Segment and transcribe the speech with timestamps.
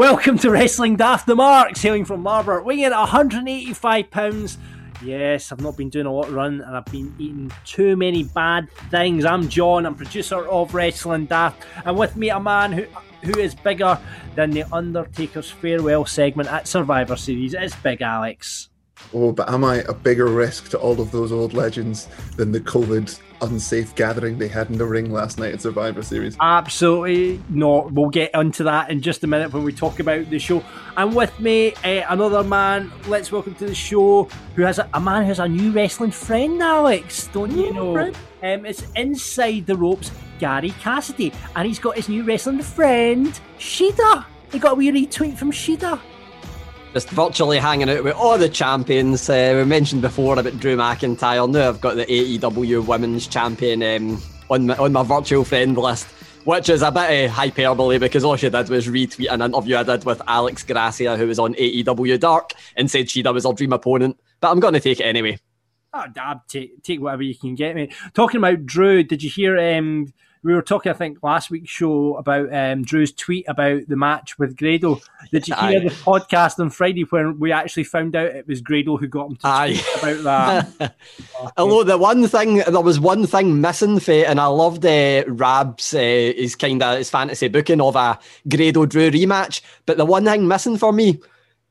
[0.00, 4.56] Welcome to Wrestling Daft the Marks, hailing from Marlborough, weighing in at 185 pounds.
[5.04, 8.70] Yes, I've not been doing a lot run and I've been eating too many bad
[8.90, 9.26] things.
[9.26, 12.86] I'm John, I'm producer of Wrestling Daft, and with me a man who
[13.24, 14.00] who is bigger
[14.36, 17.52] than the Undertaker's farewell segment at Survivor Series.
[17.52, 18.70] It's Big Alex.
[19.12, 22.60] Oh, but am I a bigger risk to all of those old legends than the
[22.60, 26.36] COVID unsafe gathering they had in the ring last night at Survivor Series?
[26.40, 27.92] Absolutely not.
[27.92, 30.64] We'll get onto that in just a minute when we talk about the show.
[30.96, 32.92] And with me, uh, another man.
[33.08, 36.10] Let's welcome to the show who has a, a man who has a new wrestling
[36.10, 37.28] friend, Alex.
[37.32, 38.12] Don't you know?
[38.42, 44.24] Um, it's inside the ropes, Gary Cassidy, and he's got his new wrestling friend, Shida.
[44.50, 46.00] He got a wee retweet from Shida.
[46.92, 49.30] Just virtually hanging out with all the champions.
[49.30, 51.48] Uh, we mentioned before about Drew McIntyre.
[51.48, 56.08] Now I've got the AEW Women's Champion um, on my on my virtual friend list,
[56.44, 59.84] which is a bit of hyperbole because all she did was retweet an interview I
[59.84, 63.72] did with Alex Gracia, who was on AEW Dark, and said Shida was her dream
[63.72, 64.18] opponent.
[64.40, 65.38] But I'm going to take it anyway.
[65.94, 67.92] Oh, dab, take, take whatever you can get me.
[68.14, 69.56] Talking about Drew, did you hear?
[69.58, 73.96] Um, we were talking, I think, last week's show about um, Drew's tweet about the
[73.96, 75.00] match with Grado.
[75.30, 75.84] Did you hear Aye.
[75.84, 79.36] the podcast on Friday when we actually found out it was Grado who got him
[79.36, 79.74] to Aye.
[79.74, 80.94] tweet about that?
[81.58, 85.24] Although the one thing, there was one thing missing for it, and I loved uh,
[85.26, 88.18] Rab's uh, his kind of his fantasy booking of a
[88.48, 89.60] Grado Drew rematch.
[89.84, 91.20] But the one thing missing for me,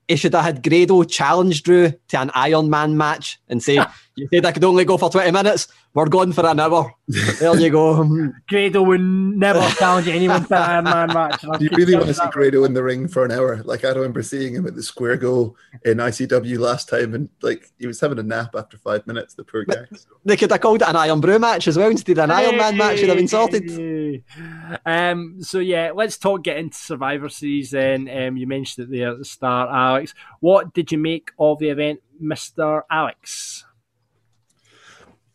[0.07, 3.83] he should have had Grado challenge Drew to an Iron Man match and say,
[4.19, 5.67] "You said I could only go for twenty minutes.
[5.93, 8.31] We're going for an hour." There you go.
[8.49, 11.41] Grado would never challenge anyone to an Iron Man match.
[11.41, 13.61] Do you really want to see Grado in the ring for an hour?
[13.63, 17.71] Like I remember seeing him at the Square Go in ICW last time, and like
[17.79, 19.33] he was having a nap after five minutes.
[19.33, 19.85] The poor guy.
[20.25, 22.77] They could have called it an Irn-Bru match as well instead of an Iron Man
[22.77, 22.99] match.
[22.99, 23.69] Should have been sorted.
[23.69, 24.23] Hey.
[24.85, 26.43] Um, so yeah, let's talk.
[26.43, 27.71] Get into Survivor Series.
[27.71, 30.13] Then um, you mentioned it there at the start, Alex.
[30.39, 33.65] What did you make of the event, Mister Alex?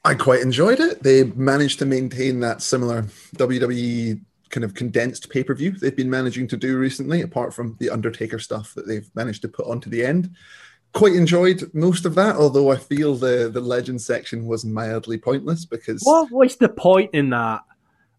[0.05, 1.03] I quite enjoyed it.
[1.03, 3.03] They managed to maintain that similar
[3.37, 4.21] WWE
[4.51, 7.91] kind of condensed pay per view they've been managing to do recently, apart from the
[7.91, 10.31] Undertaker stuff that they've managed to put onto the end.
[10.93, 15.65] Quite enjoyed most of that, although I feel the the legend section was mildly pointless
[15.65, 17.63] because What was the point in that?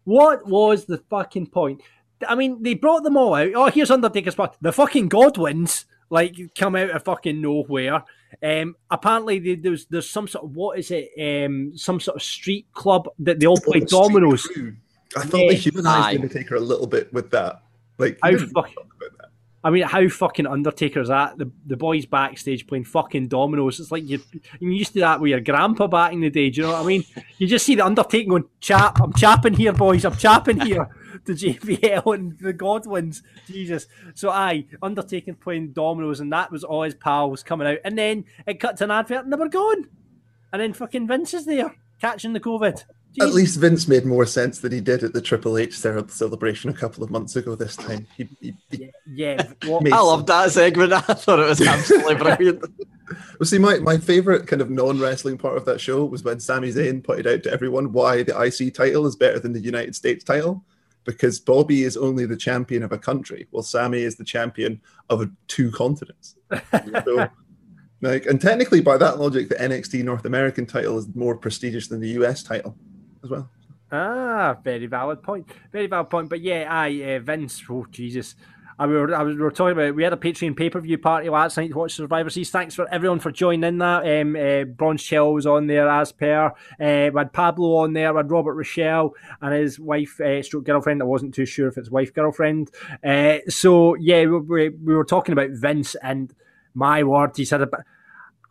[0.04, 1.80] What was the fucking point?
[2.26, 3.52] I mean, they brought them all out.
[3.54, 4.56] Oh, here's Undertaker's part.
[4.60, 8.04] The fucking Godwinns like come out of fucking nowhere.
[8.42, 11.10] Um, apparently they, there's there's some sort of what is it?
[11.46, 14.42] Um, some sort of street club that they all play Street dominoes.
[14.42, 14.76] Crew.
[15.16, 15.52] I thought they Yeah.
[15.52, 16.12] humanized Aye.
[16.16, 17.62] the Undertaker a little bit with that.
[17.98, 18.95] Like, How he fucking- talk about that.
[19.66, 21.38] I mean, how fucking Undertaker is that?
[21.38, 23.80] The the boys backstage playing fucking dominoes.
[23.80, 24.20] It's like you
[24.60, 26.50] you used to that with your grandpa back in the day.
[26.50, 27.04] Do you know what I mean?
[27.38, 30.04] You just see the Undertaker going, "Chap, I'm chapping here, boys.
[30.04, 30.88] I'm chapping here."
[31.24, 33.86] To JBL and the Godwinns, Jesus.
[34.14, 38.26] So aye, Undertaker playing dominoes, and that was all his pals coming out, and then
[38.46, 39.88] it cut to an advert, and they were gone.
[40.52, 42.84] And then fucking Vince is there catching the COVID.
[43.20, 46.70] At least Vince made more sense than he did at the Triple H ce- celebration
[46.70, 47.54] a couple of months ago.
[47.54, 49.42] This time, he, he, he yeah.
[49.64, 50.06] What, made I sense.
[50.06, 50.92] loved that segment.
[50.94, 52.64] I thought it was absolutely brilliant.
[53.38, 56.40] Well, see, my, my favorite kind of non wrestling part of that show was when
[56.40, 59.94] Sami Zayn pointed out to everyone why the IC title is better than the United
[59.94, 60.64] States title.
[61.04, 65.30] Because Bobby is only the champion of a country, while Sami is the champion of
[65.46, 66.34] two continents.
[67.04, 67.28] so,
[68.02, 72.00] like, and technically, by that logic, the NXT North American title is more prestigious than
[72.00, 72.76] the US title
[73.26, 73.50] as well.
[73.92, 75.46] Ah, very valid point.
[75.72, 76.28] Very valid point.
[76.28, 77.62] But yeah, I uh, Vince.
[77.68, 78.34] Oh Jesus.
[78.78, 80.80] I, we, were, I was, we were talking about we had a Patreon pay per
[80.80, 82.50] view party last night to watch Survivor Series.
[82.50, 84.20] Thanks for everyone for joining in that.
[84.20, 86.48] Um, uh, Bronze Shell was on there as per.
[86.48, 88.12] Uh, we had Pablo on there.
[88.12, 91.00] We had Robert Rochelle and his wife, uh, stroke girlfriend.
[91.00, 92.70] I wasn't too sure if it's wife girlfriend.
[93.02, 96.34] Uh, so yeah, we, we, we were talking about Vince and
[96.76, 97.68] my word, he's had a.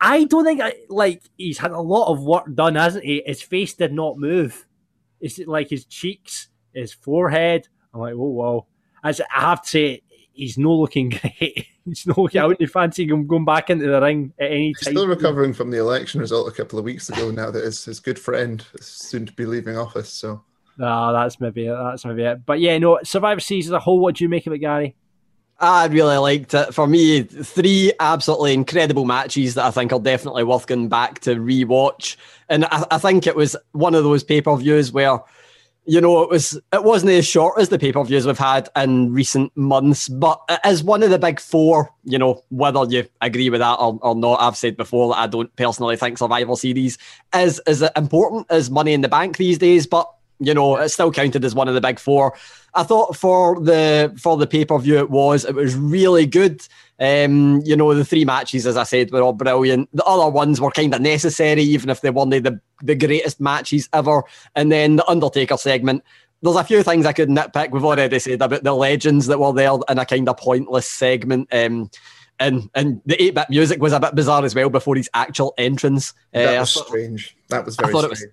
[0.00, 3.22] I don't think I, like he's had a lot of work done, hasn't he?
[3.24, 4.65] His face did not move.
[5.20, 7.68] It's like his cheeks, his forehead.
[7.94, 8.66] I'm like, oh wow.
[9.04, 10.02] As I have to say,
[10.32, 11.08] he's no looking
[11.38, 11.66] great.
[11.84, 12.28] he's no.
[12.38, 14.94] I wouldn't fancy him going back into the ring at any He's time.
[14.94, 17.30] still recovering from the election result a couple of weeks ago.
[17.30, 20.42] Now that his, his good friend is soon to be leaving office, so
[20.76, 21.72] No, that's maybe it.
[21.74, 22.44] That's maybe it.
[22.44, 22.98] But yeah, no.
[23.04, 24.00] Survivor Series as a whole.
[24.00, 24.96] What do you make of it, Gary?
[25.58, 26.74] I really liked it.
[26.74, 31.36] For me, three absolutely incredible matches that I think are definitely worth going back to
[31.36, 32.16] rewatch.
[32.48, 35.18] And I, I think it was one of those pay per views where,
[35.86, 38.68] you know, it was it wasn't as short as the pay per views we've had
[38.76, 41.90] in recent months, but is one of the big four.
[42.04, 45.26] You know, whether you agree with that or, or not, I've said before that I
[45.26, 46.98] don't personally think Survivor Series
[47.34, 51.10] is as important as Money in the Bank these days, but you know, it's still
[51.12, 52.36] counted as one of the big four.
[52.74, 56.60] I thought for the for the pay per view it was it was really good.
[56.98, 59.88] Um, you know, the three matches, as I said, were all brilliant.
[59.94, 63.88] The other ones were kind of necessary, even if they weren't the the greatest matches
[63.92, 64.22] ever.
[64.54, 66.02] And then the Undertaker segment.
[66.42, 67.70] There's a few things I could nitpick.
[67.70, 71.48] We've already said about the legends that were there in a kind of pointless segment.
[71.52, 71.90] Um,
[72.38, 75.54] and and the eight bit music was a bit bizarre as well before his actual
[75.56, 76.12] entrance.
[76.32, 77.36] that Uh, was I thought- strange.
[77.48, 78.26] That was I very thought it was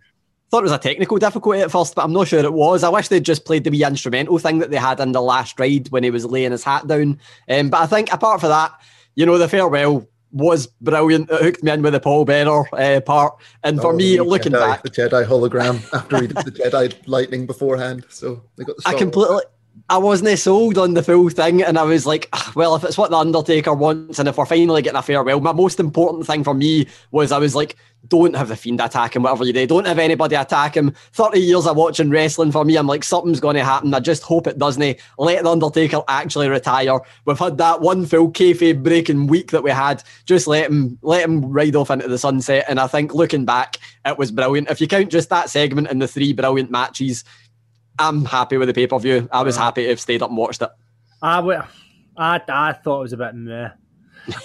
[0.53, 2.83] thought it was a technical difficulty at first, but I'm not sure it was.
[2.83, 5.59] I wish they'd just played the wee instrumental thing that they had in the last
[5.59, 7.19] ride when he was laying his hat down.
[7.49, 8.71] Um, but I think apart from that,
[9.15, 11.31] you know, the farewell was brilliant.
[11.31, 13.33] It hooked me in with the Paul Bearer uh, part.
[13.63, 16.93] And for Oh, me, looking Jedi, back, the Jedi hologram after he did the Jedi
[17.07, 18.83] lightning beforehand, so they got the.
[18.85, 18.99] I Star
[19.31, 19.43] Wars.
[19.93, 22.97] I wasn't sold on the full thing, and I was like, "Ah, well, if it's
[22.97, 26.43] what the Undertaker wants, and if we're finally getting a farewell, my most important thing
[26.43, 27.75] for me was I was like,
[28.07, 30.95] don't have the fiend attack him, whatever you do, don't have anybody attack him.
[31.11, 33.93] Thirty years of watching wrestling for me, I'm like, something's going to happen.
[33.93, 34.97] I just hope it doesn't.
[35.19, 36.99] Let the Undertaker actually retire.
[37.25, 40.03] We've had that one full kayfabe breaking week that we had.
[40.25, 43.77] Just let him let him ride off into the sunset, and I think looking back,
[44.05, 44.71] it was brilliant.
[44.71, 47.23] If you count just that segment and the three brilliant matches.
[47.99, 49.27] I'm happy with the pay per view.
[49.31, 50.69] I was happy to have stayed up and watched it.
[51.21, 51.61] I, w-
[52.17, 53.69] I, I thought it was a bit meh.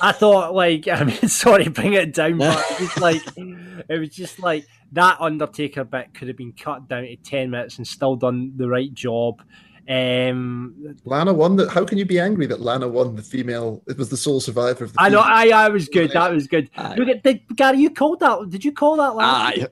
[0.02, 3.22] I thought like I mean sorry bring it down, but it was like
[3.88, 7.78] it was just like that Undertaker bit could have been cut down to ten minutes
[7.78, 9.42] and still done the right job.
[9.88, 11.56] Um, Lana won.
[11.56, 13.82] The, how can you be angry that Lana won the female?
[13.86, 15.00] It was the sole survivor of the.
[15.00, 16.10] I know I I was good.
[16.10, 16.68] That was good.
[16.76, 16.96] Aye.
[16.96, 18.50] Look at did, Gary, you called that?
[18.50, 19.58] Did you call that last?
[19.58, 19.66] Aye.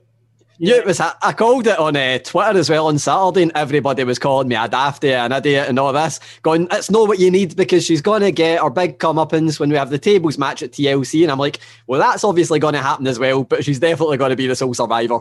[0.59, 0.99] Yeah, it was.
[0.99, 4.55] I called it on uh, Twitter as well on Saturday, and everybody was calling me
[4.55, 6.19] a dafty, an idiot, and all this.
[6.41, 9.69] Going, it's not what you need because she's going to get our big comeuppance when
[9.69, 12.81] we have the tables match at TLC, and I'm like, well, that's obviously going to
[12.81, 15.19] happen as well, but she's definitely going to be the sole survivor.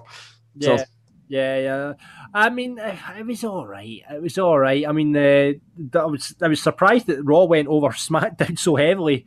[0.56, 0.84] Yeah, So-
[1.28, 1.92] yeah, yeah.
[2.32, 4.02] I mean, uh, it was all right.
[4.10, 4.86] It was all right.
[4.86, 5.52] I mean, uh,
[5.98, 9.24] I was I was surprised that Raw went over SmackDown so heavily.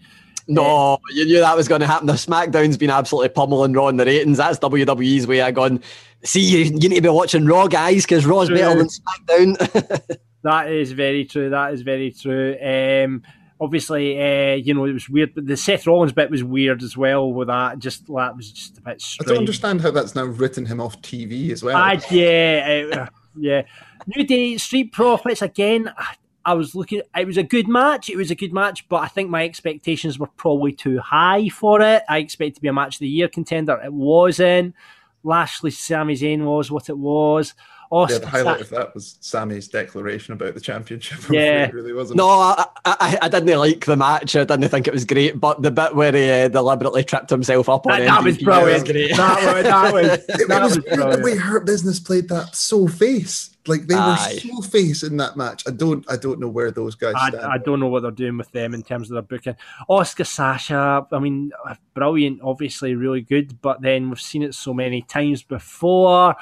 [0.49, 2.07] No, you knew that was going to happen.
[2.07, 4.37] The SmackDown's been absolutely pummeling Raw in the ratings.
[4.37, 5.81] That's WWE's way of going.
[6.23, 10.17] See, you, you need to be watching Raw, guys, because Raw's better than SmackDown.
[10.43, 11.49] That is very true.
[11.49, 12.55] That is very true.
[12.63, 13.23] Um,
[13.59, 16.95] obviously, uh, you know, it was weird, but the Seth Rollins bit was weird as
[16.95, 17.31] well.
[17.33, 19.29] With that, just that was just a bit strange.
[19.29, 21.75] I don't understand how that's now written him off TV as well.
[21.75, 23.05] Ah, yeah, uh,
[23.37, 23.63] yeah.
[24.07, 25.91] New Day Street Profits again.
[25.97, 26.15] I-
[26.45, 27.01] I was looking.
[27.15, 28.09] It was a good match.
[28.09, 31.81] It was a good match, but I think my expectations were probably too high for
[31.81, 32.03] it.
[32.09, 33.79] I expected to be a match of the year contender.
[33.83, 34.75] It wasn't.
[35.23, 37.53] Lashley, Sami Zayn was what it was.
[37.91, 41.19] Yeah, the highlight Sa- of that was Sami's declaration about the championship.
[41.29, 41.65] Yeah.
[41.65, 42.17] it really wasn't.
[42.17, 44.35] No, I, I, I didn't like the match.
[44.35, 47.67] I didn't think it was great, but the bit where he uh, deliberately tripped himself
[47.69, 48.85] up on that, that was MVP brilliant.
[48.85, 49.15] great.
[49.15, 49.93] That was that
[50.29, 51.41] was It, that was, was weird the way brilliant.
[51.41, 53.55] Hurt Business played that so face.
[53.67, 54.39] Like they Aye.
[54.45, 55.63] were so face in that match.
[55.67, 57.43] I don't I don't know where those guys I, stand.
[57.45, 59.55] I don't know what they're doing with them in terms of their booking.
[59.89, 61.51] Asuka Sasha, I mean,
[61.93, 66.35] brilliant, obviously really good, but then we've seen it so many times before.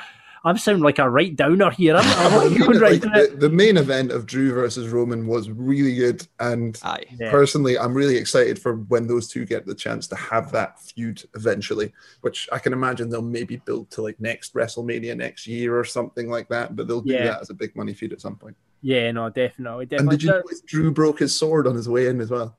[0.47, 1.95] I'm sounding like a right downer here.
[1.97, 5.95] I'm, I'm you right like, the, the main event of Drew versus Roman was really
[5.95, 7.03] good, and Aye.
[7.19, 7.29] Yeah.
[7.31, 11.21] personally, I'm really excited for when those two get the chance to have that feud
[11.35, 11.93] eventually.
[12.21, 16.29] Which I can imagine they'll maybe build to like next WrestleMania next year or something
[16.29, 16.75] like that.
[16.75, 17.25] But they'll do Yeah.
[17.25, 18.55] that as a big money feud at some point.
[18.81, 20.17] Yeah, no, definitely, And definitely.
[20.17, 22.55] did you notice Drew broke his sword on his way in as well?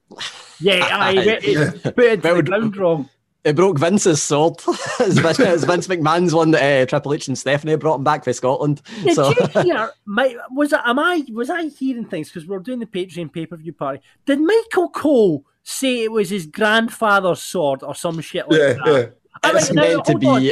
[0.61, 1.39] yeah, I Yeah.
[1.43, 1.71] yeah.
[1.85, 3.09] put it to the ground wrong.
[3.49, 4.57] It broke Vince's sword.
[5.01, 8.23] it's, Vince, it's Vince McMahon's one that uh, Triple H and Stephanie brought him back
[8.23, 8.83] for Scotland.
[9.03, 9.91] Did so you hear?
[10.05, 10.81] My, was it?
[10.85, 11.25] Am I?
[11.33, 14.03] Was I hearing things because we are doing the Patreon pay per view party?
[14.27, 18.87] Did Michael Cole say it was his grandfather's sword or some shit like yeah, that?
[18.87, 19.07] yeah.
[19.43, 20.27] I it's mean, now, meant to be.
[20.27, 20.51] on.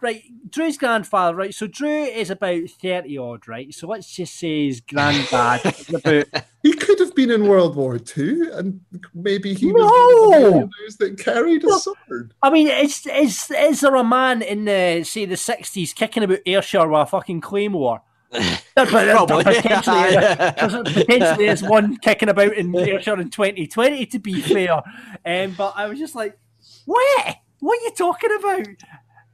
[0.00, 1.54] Right, Drew's grandfather, right?
[1.54, 3.72] So Drew is about 30 odd, right?
[3.74, 6.26] So let's just say his granddad is about.
[6.62, 8.82] He could have been in World War Two, and
[9.14, 9.82] maybe he No!
[9.82, 12.34] was one of those that carried a sword.
[12.42, 16.40] I mean, is, is, is there a man in the, say, the 60s kicking about
[16.44, 18.02] Ayrshire with a fucking claymore?
[18.76, 19.42] Probably.
[19.42, 24.04] potentially, there's potentially is one kicking about in Ayrshire in 2020.
[24.04, 24.82] To be fair,
[25.24, 26.38] um, but I was just like,
[26.84, 27.36] what?
[27.60, 28.66] What are you talking about?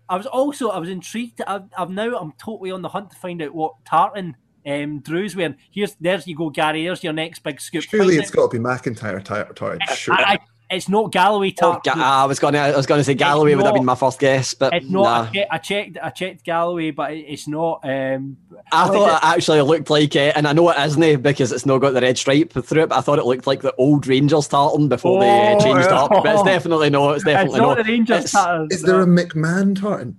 [0.09, 1.41] I was also I was intrigued.
[1.47, 4.37] I've, I've now I'm totally on the hunt to find out what tartan
[4.67, 5.57] um, Drew's wearing.
[5.71, 6.85] Here's there's you go, Gary.
[6.85, 7.83] There's your next big scoop.
[7.83, 9.81] Surely it's got to be McIntyre tartan.
[9.95, 10.15] Sure.
[10.15, 11.95] I, it's not Galloway Oh, tartan.
[11.99, 14.53] Ga- I was gonna, I was gonna say Galloway would have been my first guess,
[14.55, 15.03] but It's not.
[15.03, 15.21] nah.
[15.23, 15.99] I, checked, I checked.
[16.03, 17.81] I checked Galloway, but it's not.
[17.85, 18.37] Um,
[18.73, 21.67] I thought is it actually looked like, it, and I know it isn't because it's
[21.67, 22.89] not got the red stripe through it.
[22.89, 25.87] But I thought it looked like the old Rangers tartan before they uh, Oh, changed
[25.87, 26.11] it up.
[26.11, 26.45] But it's oh.
[26.45, 27.11] definitely not.
[27.17, 27.85] It's it's definitely not not.
[27.87, 28.69] the Rangers It's- tartan.
[28.71, 30.19] Is there a McMahon tartan?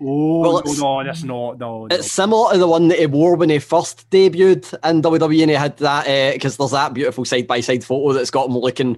[0.00, 1.58] Oh Well, no, it's- no, that's not.
[1.58, 1.94] No, no.
[1.94, 5.50] It's similar to the one that he wore when he first debuted in WWE, and
[5.50, 8.96] he had that because there's that beautiful side by side photo that's got him looking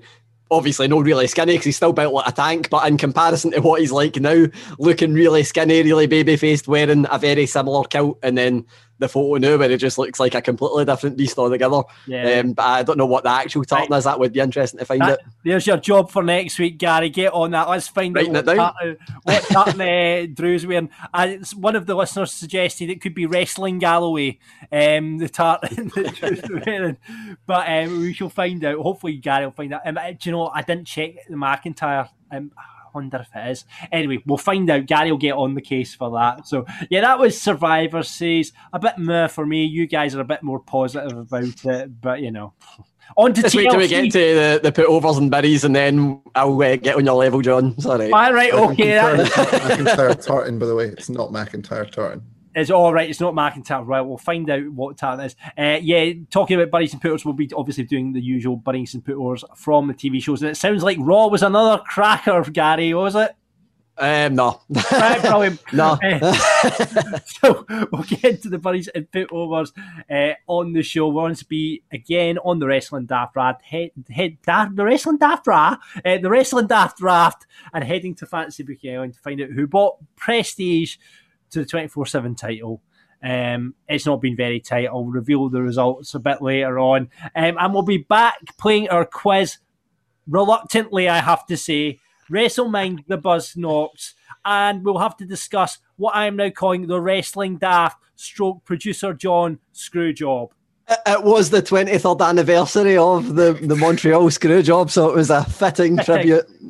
[0.50, 3.60] obviously not really skinny because he's still built like a tank, but in comparison to
[3.60, 4.46] what he's like now,
[4.78, 8.66] looking really skinny, really baby faced, wearing a very similar kilt, and then
[9.00, 11.82] the photo now where it just looks like a completely different beast altogether.
[12.06, 12.38] Yeah.
[12.40, 14.04] Um, but I don't know what the actual tartan is.
[14.04, 15.26] That would be interesting to find That- it.
[15.44, 17.08] there's your job for next week, Gary.
[17.08, 17.68] Get on that.
[17.68, 20.90] Let's find Writing out what tartan, what tartan uh, Drew's wearing.
[21.14, 24.38] It's one of the listeners suggested it could be wrestling Galloway,
[24.70, 26.96] um, the tartan that Drew's wearing.
[27.46, 28.78] But um, we shall find out.
[28.78, 29.80] Hopefully, Gary will find out.
[29.86, 30.48] Um, uh, do you know?
[30.54, 32.08] I didn't check the McIntyre.
[32.30, 32.52] Um,
[32.94, 33.64] wonder if it is.
[33.92, 34.86] Anyway, we'll find out.
[34.86, 36.46] Gary will get on the case for that.
[36.46, 39.64] So yeah, that was Survivor says a bit meh for me.
[39.64, 42.54] You guys are a bit more positive about it, but you know.
[43.16, 45.74] On to Just wait till we get to the, the put overs and biddies, and
[45.74, 47.76] then I'll uh, get on your level, John.
[47.80, 48.12] Sorry.
[48.12, 48.98] All right, okay.
[49.00, 50.84] confirm That, it's McIntyre tartan, by the way.
[50.86, 52.22] It's not McIntyre tartan.
[52.54, 53.08] It's all right.
[53.08, 53.86] It's not McIntyre.
[53.86, 55.36] Right, we'll find out what talent is.
[55.56, 59.04] Uh, yeah, talking about buddies and putters, we'll be obviously doing the usual buddies and
[59.04, 60.42] putters from the TV shows.
[60.42, 63.34] And it sounds like Raw was another cracker, Gary, was it?
[64.00, 64.62] Um, no.
[64.92, 65.60] Right, brilliant.
[65.74, 65.98] no.
[66.02, 69.74] Uh, so we'll get into the buddies and put overs
[70.10, 71.08] uh, on the show.
[71.08, 75.18] We're going to be again on the wrestling daft draft, head, head daft, the wrestling
[75.18, 79.40] daft draft, uh, the wrestling daft draft, and heading to Fantasy Booking Island to find
[79.42, 80.96] out who bought Prestige
[81.50, 82.80] to the twenty four seven title.
[83.22, 84.86] Um, it's not been very tight.
[84.88, 89.04] I'll reveal the results a bit later on, um, and we'll be back playing our
[89.04, 89.58] quiz.
[90.28, 91.98] Reluctantly, I have to say,
[92.30, 94.14] WrestleMind the Buzz Knocks,
[94.44, 99.12] and we'll have to discuss what I am now calling the Wrestling Daft stroke producer
[99.12, 100.50] John Screwjob.
[100.88, 105.30] It- It was the 23rd anniversary of the, the Montreal screw job, so it was
[105.30, 106.46] a fitting tribute.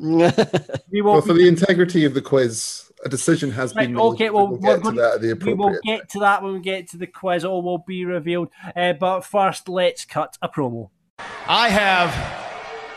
[0.91, 4.01] We Well, for the integrity of the quiz, a decision has Right, been made.
[4.01, 5.83] okay, well, we'll get to that at the we will appropriate.
[5.99, 7.43] get to that when we get to the quiz.
[7.45, 8.49] All will be revealed.
[8.75, 10.89] Uh, but first, let's cut a promo.
[11.47, 12.13] I have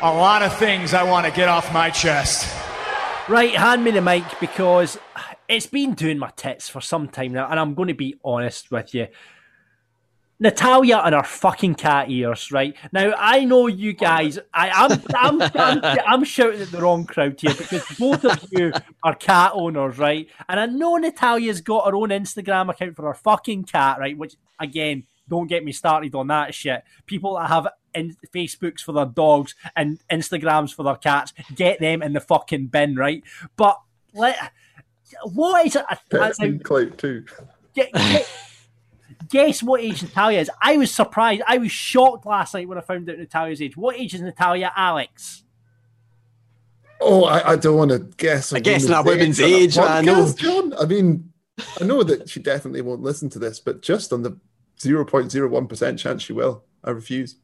[0.02, 2.52] a lot of things I want to get off my chest.
[3.28, 4.98] Right, hand me the mic because
[5.48, 8.70] it's been doing my tits for some time now, and I'm going to be honest
[8.70, 9.06] with you.
[10.40, 12.76] Natalya and her fucking cat ears, right?
[12.92, 14.38] Now I know you guys.
[14.52, 18.72] I, I'm, I'm, I'm, I'm shouting at the wrong crowd here because both of you
[19.02, 20.28] are cat owners, right?
[20.48, 24.16] And I know Natalya's got her own Instagram account for her fucking cat, right?
[24.18, 26.84] Which again, don't get me started on that shit.
[27.06, 32.02] People that have in Facebooks for their dogs and Instagrams for their cats, get them
[32.02, 33.22] in the fucking bin, right?
[33.56, 33.80] But
[34.12, 34.52] let
[35.22, 35.84] what is it?
[36.10, 37.24] That's clout too.
[39.30, 40.50] Guess what age Natalya is?
[40.60, 41.42] I was surprised.
[41.46, 43.76] I was shocked last night when I found out Natalya's age.
[43.76, 45.42] What age is Natalya, Alex?
[47.00, 48.52] Oh, I, I don't want to guess.
[48.52, 50.32] I guess in a woman's on a age, I know.
[50.32, 50.72] John.
[50.74, 51.32] I mean,
[51.80, 54.38] I know that she definitely won't listen to this, but just on the
[54.80, 57.36] 0.01% chance she will, I refuse.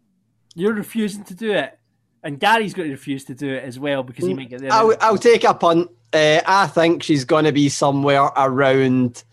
[0.55, 1.79] You're refusing to do it.
[2.23, 4.73] And Gary's going to refuse to do it as well because he might get there.
[4.73, 5.91] I'll, I'll take a punt.
[6.12, 9.25] Uh, I think she's going to be somewhere around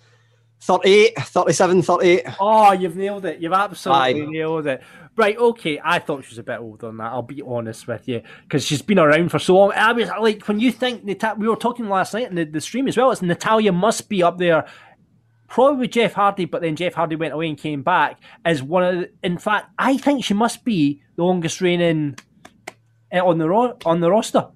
[0.61, 2.25] 38, 37, 38.
[2.39, 3.39] Oh, you've nailed it.
[3.39, 4.25] You've absolutely Aye.
[4.25, 4.81] nailed it.
[5.15, 5.79] Right, okay.
[5.83, 7.11] I thought she was a bit older than that.
[7.11, 9.71] I'll be honest with you because she's been around for so long.
[9.71, 11.05] I was like, when you think
[11.37, 13.11] we were talking last night in the, the stream as well.
[13.11, 14.67] It's Natalya must be up there,
[15.47, 18.83] probably with Jeff Hardy, but then Jeff Hardy went away and came back as one
[18.83, 18.95] of.
[18.95, 22.17] The, in fact, I think she must be the longest reigning
[23.11, 24.49] uh, on the ro- on the roster.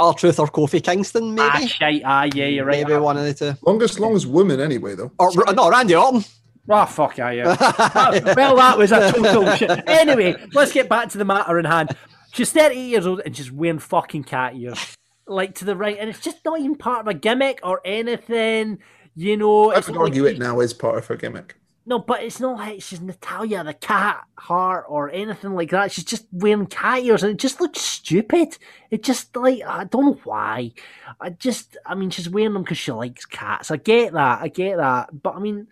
[0.00, 1.50] R Truth or Kofi Kingston, maybe?
[1.52, 2.02] Ah, shite.
[2.04, 2.86] Ah, yeah, you're right.
[2.86, 3.54] Maybe one of the two.
[3.64, 5.12] Longest, longest woman anyway, though.
[5.18, 6.24] Or no, Randy Orton.
[6.68, 7.44] Oh, fuck yeah, yeah.
[8.36, 9.70] well, that was a total shit.
[9.88, 11.96] Anyway, let's get back to the matter in hand.
[12.32, 14.96] She's 38 years old and she's wearing fucking cat ears.
[15.26, 18.78] Like to the right, and it's just not even part of a gimmick or anything.
[19.14, 21.56] You know, I it's would not like argue it now is part of her gimmick.
[21.86, 25.92] No, but it's not like she's Natalya the cat heart or anything like that.
[25.92, 28.58] She's just wearing cat ears and it just looks stupid.
[28.90, 30.72] It just like I don't know why.
[31.20, 33.70] I just I mean she's wearing them because she likes cats.
[33.70, 34.42] I get that.
[34.42, 35.22] I get that.
[35.22, 35.68] But I mean,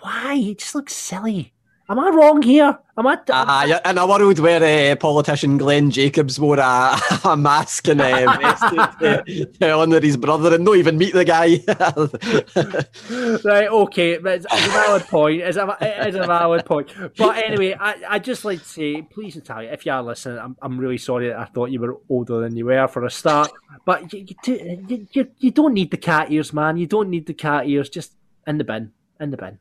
[0.00, 0.34] Why?
[0.36, 1.52] It just looks silly.
[1.92, 2.78] Am I wrong here?
[2.96, 3.18] Am I?
[3.28, 6.96] Uh, yeah, in a world where uh, politician Glenn Jacobs wore a,
[7.26, 8.56] a mask and uh,
[8.98, 11.60] to, to honour his brother and not even meet the guy.
[13.44, 15.42] right, okay, it's, it's a valid point.
[15.42, 16.94] It's a, it's a valid point.
[17.18, 20.56] But anyway, I, I just like to say, please, Natalya, if you are listening, I'm,
[20.62, 23.52] I'm really sorry that I thought you were older than you were for a start.
[23.84, 26.78] But you, you, you, you don't need the cat ears, man.
[26.78, 27.90] You don't need the cat ears.
[27.90, 28.14] Just
[28.46, 28.92] in the bin.
[29.20, 29.58] In the bin.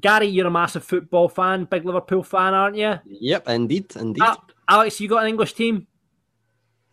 [0.00, 2.98] Gary, you're a massive football fan, big Liverpool fan, aren't you?
[3.06, 4.22] Yep, indeed, indeed.
[4.22, 4.36] Uh,
[4.68, 5.86] Alex, you got an English team?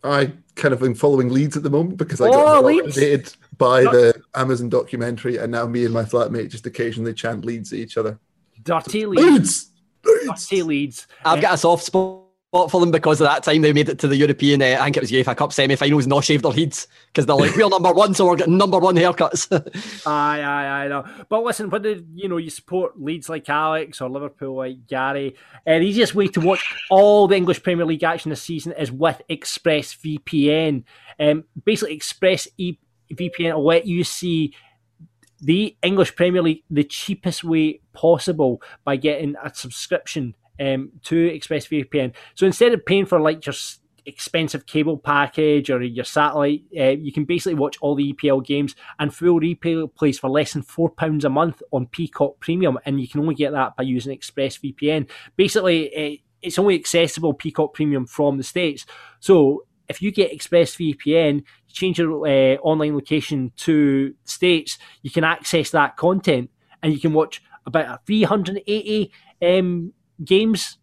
[0.02, 3.82] I kind of am following Leeds at the moment because I got Oh, motivated by
[3.82, 7.96] the Amazon documentary, and now me and my flatmate just occasionally chant Leeds at each
[7.96, 8.18] other.
[8.62, 9.22] Dirty Leeds.
[9.24, 9.70] Leeds,
[10.04, 10.48] Leeds.
[10.48, 11.06] Dirty Leeds.
[11.24, 12.22] I've got a soft spot
[12.52, 14.96] for them because of that time they made it to the European, uh, I think
[14.96, 18.14] it was UEFA Cup semi-finals, not shaved their heads because they're like, we're number one,
[18.14, 19.50] so we're getting number one haircuts.
[20.06, 21.04] Aye, aye, I know.
[21.28, 25.36] But listen, whether you know you support Leeds like Alex or Liverpool like Gary,
[25.66, 28.92] uh, the easiest way to watch all the English Premier League action this season is
[28.92, 30.84] with ExpressVPN.
[31.18, 34.54] Um, basically, Express VPN will let you see
[35.40, 42.14] the English Premier League the cheapest way possible by getting a subscription um, to ExpressVPN.
[42.34, 43.54] So instead of paying for like your
[44.06, 48.74] expensive cable package or your satellite, uh, you can basically watch all the EPL games
[48.98, 53.08] and full replays for less than four pounds a month on Peacock Premium, and you
[53.08, 55.08] can only get that by using ExpressVPN.
[55.36, 58.86] Basically, uh, it's only accessible Peacock Premium from the states.
[59.20, 65.70] So if you get ExpressVPN, change your uh, online location to states, you can access
[65.70, 66.50] that content
[66.82, 69.92] and you can watch about 380 um,
[70.24, 70.78] games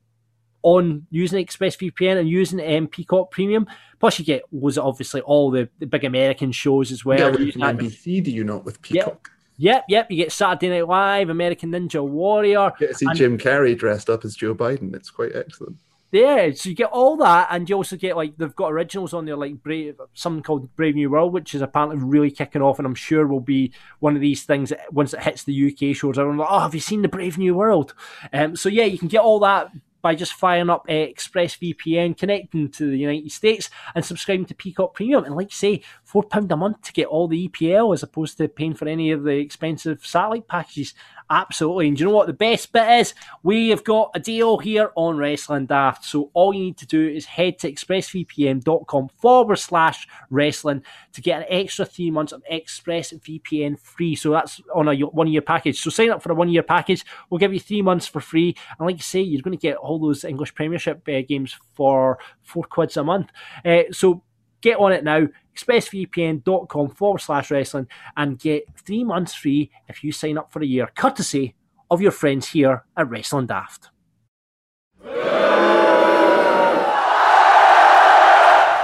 [0.61, 3.67] on using ExpressVPN and using um, Peacock Premium.
[3.99, 7.19] Plus, you get was obviously all the, the big American shows as well.
[7.19, 9.29] Yeah, You you get- NBC, do you not with Peacock?
[9.57, 10.09] Yep, yep.
[10.09, 12.71] You get Saturday Night Live, American Ninja Warrior.
[12.79, 14.95] Get to see And- Jim Carrey dressed up as Joe Biden.
[14.95, 15.77] It's quite excellent.
[16.13, 19.25] Yeah, so you get all that, and you also get like they've got originals on
[19.25, 22.85] there, like Brave, something called Brave New World, which is apparently really kicking off, and
[22.85, 26.19] I'm sure will be one of these things that once it hits the UK shows.
[26.19, 27.95] Everyone's like, "Oh, have you seen the Brave New World?"
[28.31, 29.71] Um, so yeah, you can get all that
[30.03, 34.93] by just firing up uh, ExpressVPN, connecting to the United States, and subscribing to Peacock
[34.93, 35.23] Premium.
[35.23, 35.81] And like say,
[36.13, 39.09] four pound a month to get all the EPL as opposed to paying for any
[39.09, 40.93] of the expensive satellite packages.
[41.27, 41.87] Absolutely.
[41.87, 43.15] And you know what the best bit is?
[43.41, 46.05] We have got a deal here on Wrestling Daft.
[46.05, 51.39] So all you need to do is head to expressvpn.com forward slash wrestling to get
[51.41, 54.13] an extra three months of ExpressVPN free.
[54.13, 55.79] So that's on a one year package.
[55.79, 57.03] So sign up for a one year package.
[57.31, 58.55] We'll give you three months for free.
[58.77, 62.19] And like you say, you're going to get all those English Premiership uh, games for
[62.43, 63.31] four quids a month.
[63.65, 64.21] Uh, so
[64.63, 70.11] get on it now expressvpn.com forward slash wrestling and get three months free if you
[70.11, 71.53] sign up for a year courtesy
[71.91, 73.89] of your friends here at wrestling daft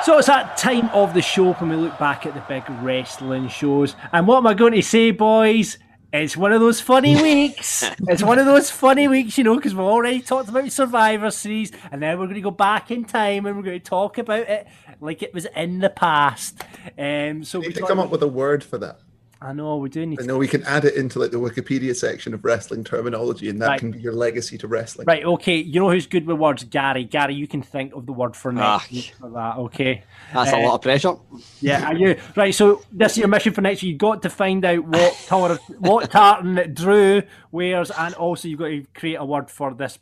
[0.05, 3.49] So it's that time of the show when we look back at the big wrestling
[3.49, 3.95] shows.
[4.13, 5.77] And what am I going to say, boys?
[6.11, 7.83] It's one of those funny weeks.
[8.07, 11.71] it's one of those funny weeks, you know, because we've already talked about Survivor Series,
[11.91, 14.49] and now we're going to go back in time and we're going to talk about
[14.49, 14.67] it
[14.99, 16.63] like it was in the past.
[16.97, 18.99] Um, so We we need to come up with a word for that.
[19.41, 20.27] I know we do need I to.
[20.27, 23.67] know we can add it into like the Wikipedia section of wrestling terminology, and that
[23.67, 23.79] Right.
[23.79, 25.05] can be your legacy to wrestling.
[25.07, 25.55] Right, okay.
[25.55, 26.65] You know who's good with words?
[26.65, 27.05] Gary.
[27.05, 28.83] Gary, you can think of the word for next Ah.
[28.91, 30.03] week for that, okay?
[30.33, 31.13] That's Uh, a lot of pressure.
[31.61, 32.53] Yeah, are you right?
[32.53, 33.91] So this is your mission for next year.
[33.91, 37.21] You've got to find out what colour, what tartan that Drew
[37.51, 39.99] wears, and also you've got to create a word for this s-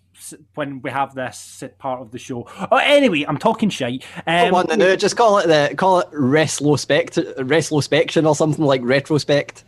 [0.55, 2.47] when we have this part of the show.
[2.71, 4.05] Oh, anyway, I'm talking shite.
[4.25, 9.63] Um, to do, just call it the call it wrestlospect, wrestlospection or something like retrospect.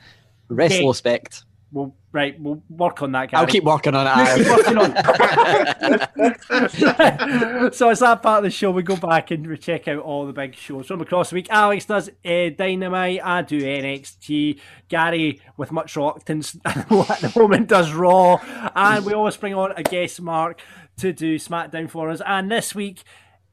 [0.50, 1.44] Wrestlospect.
[1.72, 3.32] We'll, right, we'll work on that.
[3.32, 3.42] Gary.
[3.42, 4.38] I'll keep working on it.
[4.38, 4.58] Keep Aaron.
[4.58, 4.92] working on.
[7.74, 8.72] so it's that part of the show.
[8.72, 11.48] We go back and we check out all the big shows from across the week.
[11.50, 13.22] Alex does uh, Dynamite.
[13.24, 14.60] I do NXT.
[14.88, 18.38] Gary, with much reluctance at the moment, does Raw.
[18.76, 20.62] And we always bring on a guest mark
[20.98, 22.22] to do SmackDown for us.
[22.26, 23.04] And this week,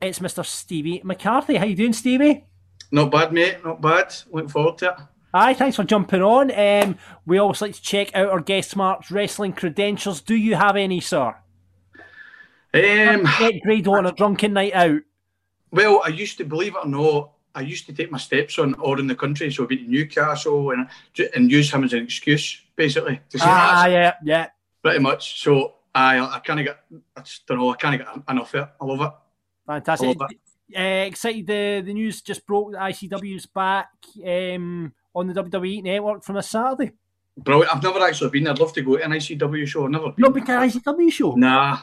[0.00, 0.44] it's Mr.
[0.44, 1.56] Stevie McCarthy.
[1.56, 2.44] How you doing, Stevie?
[2.90, 3.64] Not bad, mate.
[3.64, 4.14] Not bad.
[4.30, 4.94] Looking forward to it.
[5.36, 6.50] Hi, thanks for jumping on.
[6.50, 6.96] Um,
[7.26, 10.22] we always like to check out our guest mark's wrestling credentials.
[10.22, 11.36] Do you have any, sir?
[12.72, 15.02] Um, Get Grado on a drunken night out.
[15.72, 17.32] well, I used to believe it or not.
[17.54, 19.90] I used to take my steps on all in the country, so I've been to
[19.90, 20.88] Newcastle and
[21.34, 24.48] and use him as an excuse, basically, to say Ah, yeah, yeah.
[24.82, 25.42] pretty much.
[25.42, 26.78] So I, I kind of get,
[27.14, 28.68] I just don't know, I kind of get enough of it.
[28.80, 29.12] I love it.
[29.66, 30.18] Fantastic.
[30.18, 30.30] Love
[30.74, 33.90] Uh, excited the, the news just broke that ICW's back
[34.26, 36.92] um, on the WWE network from this Saturday.
[37.38, 37.74] Brilliant.
[37.74, 38.46] I've never actually been.
[38.48, 39.84] I'd love to go to an ICW show.
[39.84, 40.14] I've never been.
[40.22, 41.32] Not an ICW show.
[41.34, 41.78] Nah.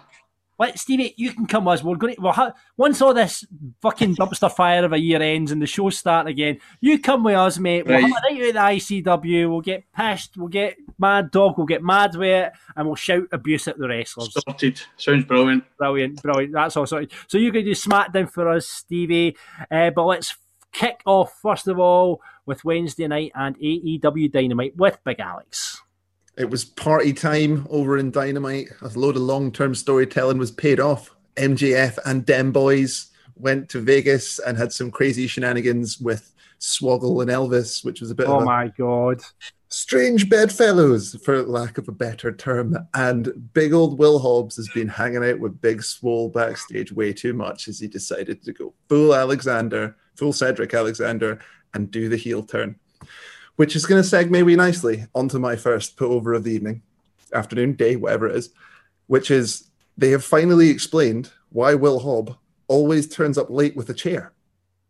[0.60, 1.84] Let Stevie, you can come with us.
[1.84, 3.44] We're going to, we'll ha- once all this
[3.82, 7.36] fucking dumpster fire of a year ends and the shows start again, you come with
[7.36, 7.86] us, mate.
[7.88, 8.04] We'll Right.
[8.04, 9.50] have a night out at the ICW.
[9.50, 10.38] We'll get pissed.
[10.38, 11.58] We'll get mad dog.
[11.58, 14.32] We'll get mad with it, and we'll shout abuse at the wrestlers.
[14.34, 14.80] Sorted.
[14.98, 15.64] Sounds brilliant.
[15.78, 16.54] Brilliant, brilliant.
[16.54, 17.12] That's all sorted.
[17.28, 19.36] So you're going to do SmackDown for us, Stevie.
[19.72, 20.36] Uh, but let's
[20.72, 25.82] kick off first of all with Wednesday night and AEW Dynamite with Big Alex.
[26.38, 28.70] It was party time over in Dynamite.
[28.82, 31.16] A load of long term storytelling was paid off.
[31.36, 37.30] MJF and Dem Boys went to Vegas and had some crazy shenanigans with Swoggle and
[37.30, 39.22] Elvis, which was a bit Oh a my god.
[39.70, 42.78] strange bedfellows, for lack of a better term.
[42.94, 47.34] And big old Will Hobbs has been hanging out with Big Swole backstage way too
[47.34, 51.40] much as he decided to go full Alexander, full Cedric Alexander,
[51.74, 52.76] and do the heel turn,
[53.56, 56.82] which is going to segue me nicely onto my first put over of the evening,
[57.34, 58.50] afternoon, day, whatever it is,
[59.08, 63.94] which is they have finally explained why Will Hobb always turns up late with a
[63.94, 64.32] chair.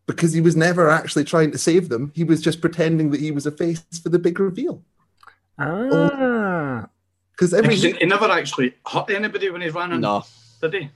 [0.06, 2.12] Because he was never actually trying to save them.
[2.14, 4.82] He was just pretending that he was a face for the big reveal.
[5.58, 6.88] Ah.
[7.32, 10.24] Because every he, he never actually hurt anybody when he ran in, No.
[10.60, 10.90] did he?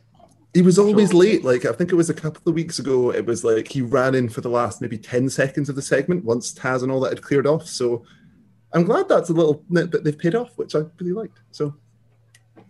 [0.58, 1.44] He was always So- late.
[1.44, 3.12] Like I think it was a couple of weeks ago.
[3.12, 6.24] It was like he ran in for the last maybe ten seconds of the segment
[6.24, 7.64] once Taz and all that had cleared off.
[7.68, 8.02] So
[8.72, 11.38] I'm glad that's a little nit that they've paid off, which I really liked.
[11.52, 11.76] So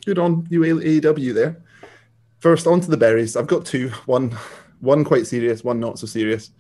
[0.05, 1.63] good on you AEW there.
[2.41, 3.37] First on to the buries.
[3.37, 3.89] I've got two.
[4.05, 4.37] One
[4.81, 6.51] one quite serious, one not so serious.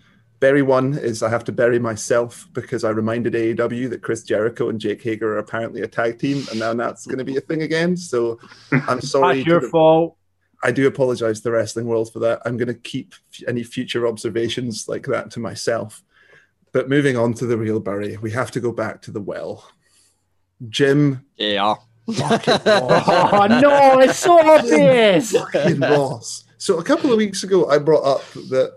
[0.41, 4.69] Bury one is I have to bury myself because I reminded AEW that Chris Jericho
[4.71, 7.41] and Jake Hager are apparently a tag team, and now that's going to be a
[7.41, 7.97] thing again.
[7.97, 8.38] So
[8.73, 9.38] I'm sorry.
[9.38, 10.17] That's your the- fault.
[10.62, 12.42] I do apologize to the wrestling world for that.
[12.44, 16.03] I'm going to keep f- any future observations like that to myself.
[16.73, 19.71] But moving on to the real Bury, we have to go back to the well.
[20.68, 21.75] Jim Yeah.
[22.09, 25.33] Oh no, it's so obvious.
[25.33, 26.44] fucking Ross.
[26.59, 28.77] So a couple of weeks ago, I brought up that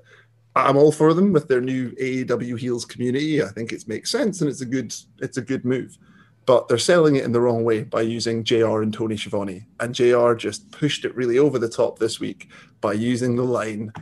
[0.55, 3.41] I'm all for them with their new AEW heels community.
[3.41, 5.97] I think it makes sense and it's a good it's a good move.
[6.45, 9.67] But they're selling it in the wrong way by using JR and Tony Schiavone.
[9.79, 12.49] And JR just pushed it really over the top this week
[12.81, 13.93] by using the line,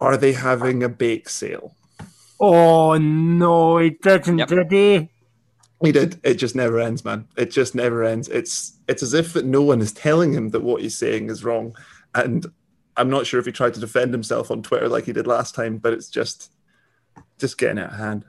[0.00, 1.74] Are they having a bake sale?
[2.38, 4.48] Oh no, he didn't, Yep.
[4.48, 5.08] did he?
[5.82, 6.20] He did.
[6.22, 7.26] It just never ends, man.
[7.36, 8.28] It just never ends.
[8.28, 11.44] It's it's as if that no one is telling him that what he's saying is
[11.44, 11.74] wrong.
[12.14, 12.46] And
[12.96, 15.54] I'm not sure if he tried to defend himself on Twitter like he did last
[15.54, 16.52] time, but it's just
[17.38, 18.24] just getting out of hand.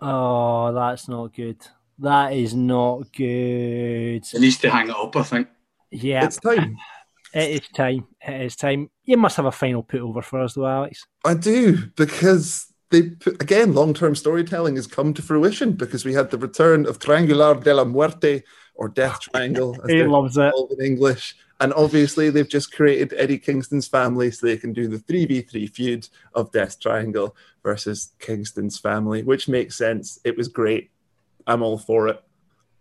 [0.00, 1.58] Oh, that's not good.
[1.98, 4.24] That is not good.
[4.26, 5.48] He needs to hang it up, I think.
[5.90, 6.76] Yeah, It's time.
[7.32, 8.06] it is time.
[8.26, 8.90] It is time.
[9.04, 11.06] You must have a final put over for us, though, Alex.
[11.24, 16.30] I do because they put, again long-term storytelling has come to fruition because we had
[16.30, 18.42] the return of Triangular de la Muerte
[18.74, 20.52] or Death Triangle as He loves it.
[20.78, 21.36] in English.
[21.60, 26.08] And obviously they've just created Eddie Kingston's family so they can do the 3v3 feud
[26.34, 30.18] of Death Triangle versus Kingston's family, which makes sense.
[30.24, 30.90] It was great.
[31.46, 32.22] I'm all for it.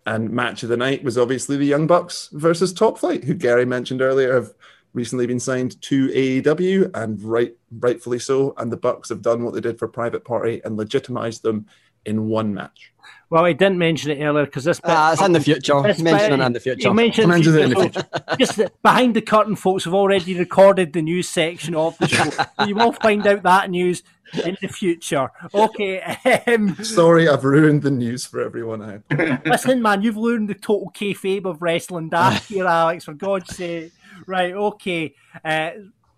[0.05, 3.65] And match of the night was obviously the Young Bucks versus Top Flight, who Gary
[3.65, 4.53] mentioned earlier have
[4.93, 8.53] recently been signed to AEW, and right, rightfully so.
[8.57, 11.67] And the Bucks have done what they did for Private Party and legitimized them
[12.05, 12.91] in one match.
[13.29, 14.91] Well, I didn't mention it earlier because this bit.
[14.91, 15.81] Ah, it's in the future.
[15.81, 16.93] this Mention it in the He future.
[16.93, 18.05] mentioned Mention it in the future,
[18.39, 22.29] just behind the curtain, folks have already recorded the news section of the show.
[22.29, 24.03] So you will find out that news
[24.45, 25.31] in the future.
[25.51, 25.99] Okay.
[26.47, 28.81] Um, Sorry, I've ruined the news for everyone.
[28.83, 33.05] I listen, man, you've learned the total kayfabe of wrestling daft here, Alex.
[33.05, 33.91] For God's sake.
[34.27, 34.53] Right.
[34.53, 35.15] Okay.
[35.43, 35.71] Uh,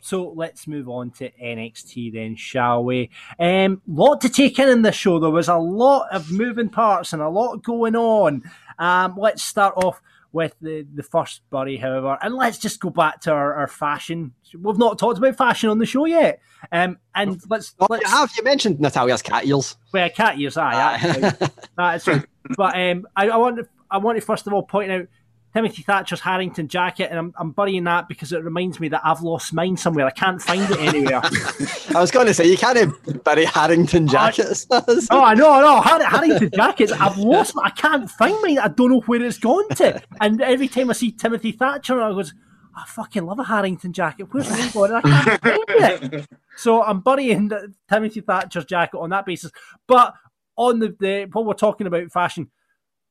[0.05, 3.09] so let's move on to NXT then, shall we?
[3.39, 5.17] Um, lot to take in in this show.
[5.17, 8.43] There was a lot of moving parts and a lot going on.
[8.77, 9.99] Um, let's start off
[10.31, 14.33] with the, the first Bury, however, and let's just go back to our, our fashion.
[14.53, 16.39] We've not talked about fashion on the show yet.
[16.71, 19.75] Um, and let's Oh, let's you have you mentioned Natalya's cat ears?
[19.91, 21.49] well, cat ears, aye, aye.
[21.77, 22.25] That's right.
[22.55, 25.07] But um, I, I want to, I want to first of all point out
[25.55, 29.21] Timothy Thatcher's Harrington jacket, and I'm, I'm burying that because it reminds me that I've
[29.21, 30.05] lost mine somewhere.
[30.05, 31.21] I can't find it anywhere.
[31.95, 34.67] I was going to say you can't bury Harrington jackets.
[34.71, 35.79] oh, I know, I know.
[35.79, 36.91] Har- Harrington jackets.
[36.91, 37.55] I've lost.
[37.63, 38.59] I can't find mine.
[38.59, 40.03] I don't know where it's gone to.
[40.19, 42.33] And every time I see Timothy Thatcher, I goes,
[42.75, 44.27] I fucking love a Harrington jacket.
[44.31, 44.91] Where's mine going?
[44.91, 46.27] I can't find it.
[46.57, 49.51] So I'm burying the Timothy Thatcher's jacket on that basis.
[49.87, 50.15] But
[50.57, 52.51] on the, the while we're talking about fashion,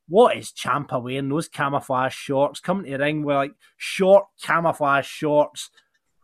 [0.08, 1.28] what is Ciampa wearing?
[1.28, 5.70] Those camouflage shorts coming to the ring with like short camouflage shorts.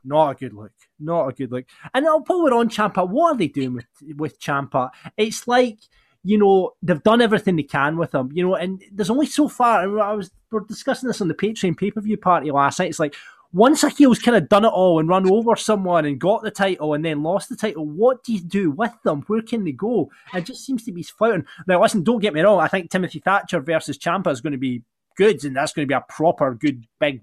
[0.04, 0.72] Not a good look.
[0.98, 1.66] Not a good look.
[1.94, 4.90] And uh, while we're on Ciampa, what are they doing with with Ciampa?
[5.16, 5.78] It's like
[6.22, 9.48] you know, they've done everything they can with him, you know, and there's only so
[9.48, 9.80] far.
[10.00, 12.90] I was we are discussing this on the Patreon pay per view party last night.
[12.90, 13.14] It's like
[13.52, 16.50] once a heel's kind of done it all and run over someone and got the
[16.50, 19.22] title and then lost the title, what do you do with them?
[19.26, 20.10] Where can they go?
[20.32, 21.44] It just seems to be floating.
[21.66, 22.60] Now, listen, don't get me wrong.
[22.60, 24.82] I think Timothy Thatcher versus Ciampa is going to be
[25.16, 27.22] good, and that's going to be a proper good, big,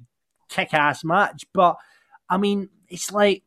[0.50, 1.46] kick-ass match.
[1.54, 1.78] But
[2.30, 3.44] I mean, it's like,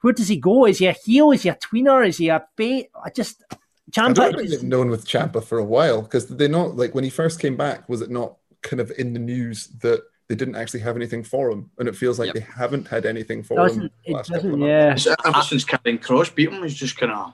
[0.00, 0.66] where does he go?
[0.66, 1.32] Is he a heel?
[1.32, 2.06] Is he a tweener?
[2.06, 2.88] Is he a bait?
[3.02, 3.42] I just
[3.90, 4.18] Ciampa.
[4.20, 7.10] I don't think known with Ciampa for a while because they not like when he
[7.10, 7.88] first came back.
[7.88, 11.50] Was it not kind of in the news that they didn't actually have anything for
[11.50, 12.34] him, and it feels like yep.
[12.34, 13.90] they haven't had anything for doesn't, him.
[14.04, 14.96] It doesn't, yeah.
[15.24, 17.32] Ever since Karrion Kross beat him, he's just kind of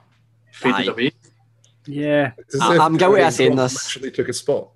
[0.51, 0.91] faded Aye.
[0.91, 1.11] away.
[1.87, 2.31] Yeah,
[2.61, 3.75] I, am guilty of saying this.
[3.75, 4.69] Actually, took a spot.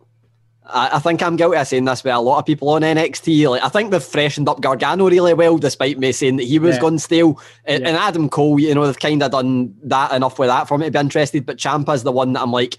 [0.65, 3.49] I, I, think I'm guilty of saying this with a lot of people on NXT.
[3.49, 6.75] Like I think they've freshened up Gargano really well, despite me saying that he was
[6.75, 6.81] yeah.
[6.81, 7.41] gone stale.
[7.65, 7.89] And, yeah.
[7.89, 10.85] and Adam Cole, you know, they've kind of done that enough with that for me
[10.85, 11.45] to be interested.
[11.45, 12.77] But Ciampa's the one that I'm like,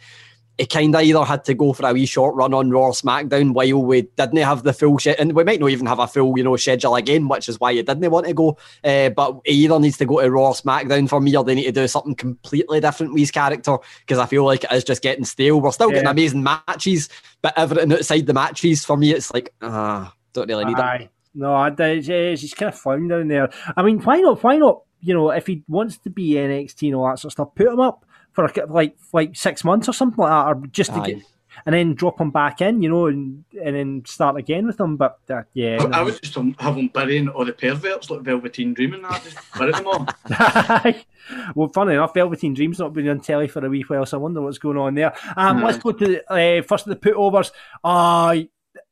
[0.60, 3.54] he kind of either had to go for a wee short run on Raw SmackDown
[3.54, 6.36] while we didn't have the full shit, and we might not even have a full,
[6.36, 8.58] you know, schedule again, which is why he didn't want to go.
[8.84, 11.64] Uh, but he either needs to go to Raw SmackDown for me, or they need
[11.64, 15.02] to do something completely different with his character because I feel like it is just
[15.02, 15.62] getting stale.
[15.62, 15.94] We're still yeah.
[15.94, 17.08] getting amazing matches,
[17.40, 20.96] but everything outside the matches for me, it's like ah, uh, don't really need Aye.
[20.96, 21.10] it.
[21.34, 23.48] No, I, did, he's kind of found down there.
[23.76, 24.42] I mean, why not?
[24.42, 24.82] Why not?
[25.00, 27.68] You know, if he wants to be NXT and all that sort of stuff, put
[27.68, 31.00] him up for a, like like six months or something like that, or just to
[31.00, 31.06] Aye.
[31.06, 31.22] get
[31.66, 34.96] and then drop them back in, you know, and and then start again with them.
[34.96, 35.98] But uh, yeah, I, no.
[35.98, 39.38] I, would just have them burying all the perverts like Velveteen Dream and that, just
[39.58, 40.06] bury them all.
[41.54, 44.20] well, funny enough, Velveteen Dream's not been on telly for a wee while, so I
[44.20, 45.14] wonder what's going on there.
[45.36, 47.52] Um, Let's go to uh, first of the putovers.
[47.82, 48.42] Uh,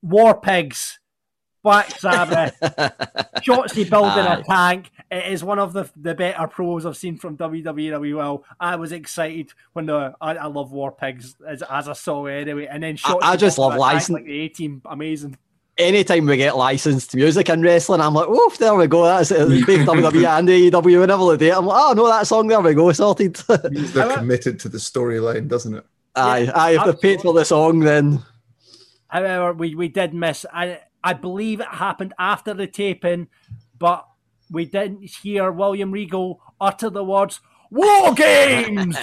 [0.03, 0.99] War Pigs.
[1.63, 2.57] Black Sabbath,
[3.43, 4.41] Shotzi building Aye.
[4.41, 4.91] a tank.
[5.11, 8.17] It is one of the the better pros I've seen from WWE.
[8.17, 12.27] Well, I was excited when the I, I love War Pigs as, as I saw
[12.27, 15.37] anyway, and then Shotzi I, I just love license like the A team, amazing.
[15.77, 19.05] Anytime we get licensed music in wrestling, I'm like, oh, there we go.
[19.05, 19.47] That's it.
[19.47, 22.91] WWE and AEW whenever they do I'm like, oh, no, that song, there we go,
[22.91, 23.37] sorted.
[23.37, 25.87] they're committed to the storyline, doesn't it?
[26.17, 26.71] Aye, yeah, aye.
[26.73, 28.25] If they paid for the song, then.
[29.07, 30.45] However, we, we did miss.
[30.53, 33.29] I I believe it happened after the taping,
[33.79, 34.07] but
[34.51, 38.97] we didn't hear William Regal utter the words "War Games,"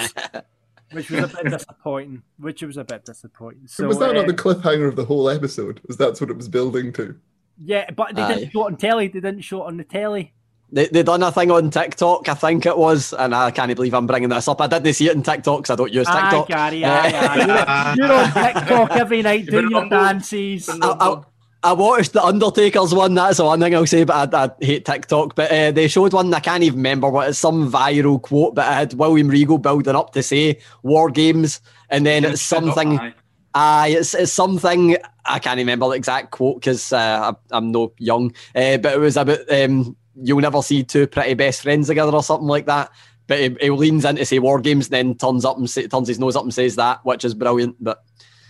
[0.92, 2.24] which was a bit disappointing.
[2.38, 3.68] Which was a bit disappointing.
[3.68, 5.82] So was that uh, not the cliffhanger of the whole episode?
[5.88, 7.16] Was that what it was building to?
[7.58, 8.36] Yeah, but they Aye.
[8.36, 9.08] didn't show it on telly.
[9.08, 10.34] They didn't show it on the telly.
[10.72, 13.94] They they done a thing on TikTok, I think it was, and I can't believe
[13.94, 14.60] I'm bringing this up.
[14.60, 16.52] I didn't see it in TikTok because I don't use TikTok.
[16.52, 17.96] Aye, Gary, aye, aye.
[17.98, 20.68] you're, you're on TikTok every night doing your dances.
[20.68, 21.22] I, I,
[21.66, 23.16] I watched the Undertaker's one.
[23.16, 25.34] That's the one thing I'll say, but I, I hate TikTok.
[25.34, 26.32] But uh, they showed one.
[26.32, 29.96] I can't even remember what it's some viral quote, but it had William Regal building
[29.96, 33.00] up to say "War Games," and then it's something.
[33.00, 33.14] Aye,
[33.56, 38.32] uh, it's, it's something I can't remember the exact quote because uh, I'm no young,
[38.54, 42.22] uh, but it was about um, you'll never see two pretty best friends together or
[42.22, 42.92] something like that.
[43.26, 46.10] But he, he leans in to say war games, then turns up and say, turns
[46.10, 47.84] his nose up and says that, which is brilliant.
[47.84, 48.04] But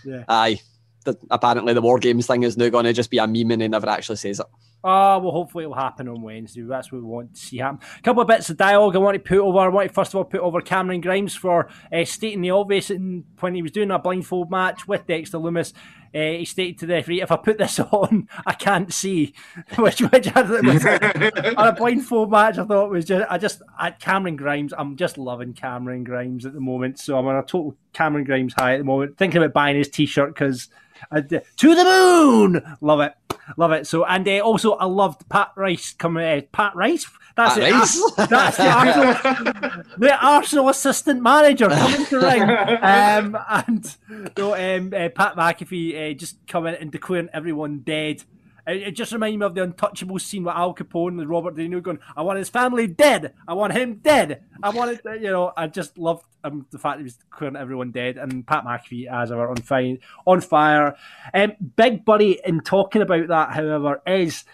[0.04, 0.24] yeah.
[0.28, 0.60] aye,
[1.06, 3.62] the, apparently the War Games thing is now going to just be a meme and
[3.62, 4.46] he never actually says it.
[4.84, 6.62] Oh, well, hopefully it'll happen on Wednesday.
[6.62, 7.80] That's what we want to see happen.
[7.98, 9.58] A couple of bits of dialogue I want to put over.
[9.58, 12.90] I want to first of all put over Cameron Grimes for uh, stating the obvious
[12.90, 15.72] in, when he was doing a blindfold match with Dexter Lumis.
[16.14, 19.34] Uh, he stated to the referee, "If I put this on, I can't see."
[19.76, 20.40] which, which I,
[21.56, 25.18] on a blindfold match, I thought was just, I just, at Cameron Grimes, I'm just
[25.18, 27.00] loving Cameron Grimes at the moment.
[27.00, 29.18] So I'm on a total Cameron Grimes high at the moment.
[29.18, 30.68] Thinking about buying his T-shirt because
[31.10, 32.76] uh, to the moon.
[32.80, 33.14] Love it,
[33.56, 33.86] love it.
[33.86, 36.24] So and uh, also I loved Pat Rice coming.
[36.24, 37.06] Uh, Pat Rice.
[37.36, 37.72] That's Pat it.
[37.72, 38.12] Rice.
[38.28, 42.42] That's the Arsenal, the Arsenal assistant manager coming to ring.
[42.86, 43.96] Um, and
[44.36, 48.22] so, um, uh, Pat McAfee uh, just coming and declaring everyone dead.
[48.66, 51.82] It, just reminded me of the Untouchable scene with Al Capone and Robert De Niro
[51.82, 53.32] going, "I want his family dead.
[53.46, 54.42] I want him dead.
[54.62, 57.92] I want it." You know, I just loved um, the fact he was clearing everyone
[57.92, 59.98] dead, and Pat McAfee as ever on fire.
[60.26, 60.96] On fire.
[61.32, 64.44] Um, Big Buddy in talking about that, however, is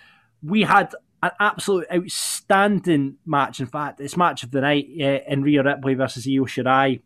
[0.42, 3.60] we had an absolute outstanding match.
[3.60, 7.00] In fact, it's match of the night uh, in Rhea Ripley versus Io Shirai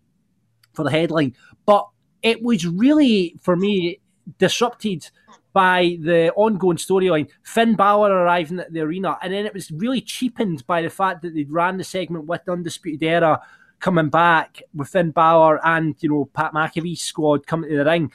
[0.72, 1.88] for the headline, but
[2.22, 4.00] it was really for me
[4.38, 5.10] disrupted
[5.56, 7.30] by the ongoing storyline.
[7.42, 11.22] Finn Balor arriving at the arena, and then it was really cheapened by the fact
[11.22, 13.40] that they'd ran the segment with Undisputed Era
[13.80, 18.12] coming back with Finn Balor and you know Pat McAfee's squad coming to the ring.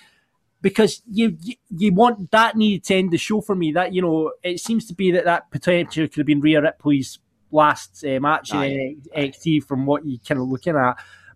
[0.61, 3.71] Because you, you, you want that needed to end the show for me.
[3.71, 7.17] That you know, it seems to be that that potentially could have been Rhea Ripley's
[7.49, 10.95] last uh, match in NXT from what you kind of looking at.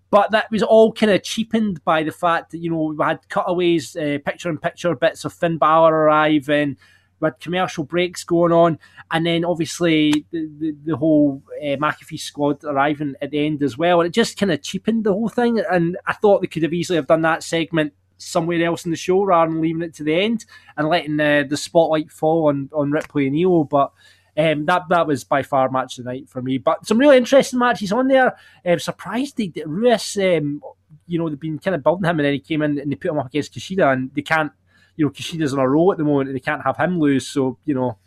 [0.09, 3.27] But that was all kind of cheapened by the fact that you know we had
[3.29, 6.77] cutaways, uh, picture-in-picture bits of Finn Balor arriving.
[7.19, 8.77] We had commercial breaks going on,
[9.11, 13.77] and then obviously the the, the whole uh, McAfee squad arriving at the end as
[13.77, 15.59] well, and it just kind of cheapened the whole thing.
[15.59, 18.97] And I thought they could have easily have done that segment somewhere else in the
[18.97, 20.45] show rather than leaving it to the end
[20.77, 23.63] and letting uh, the spotlight fall on on Ripley and Io.
[23.63, 23.91] But
[24.37, 26.57] um, that that was by far match of the night for me.
[26.57, 28.35] But some really interesting matches on there.
[28.65, 30.61] I'm surprised they Ruas, um,
[31.07, 32.95] you know, they've been kind of building him, and then he came in and they
[32.95, 34.51] put him up against Kushida, and they can't,
[34.97, 37.27] you know, Kushida's on a roll at the moment, and they can't have him lose.
[37.27, 37.97] So you know,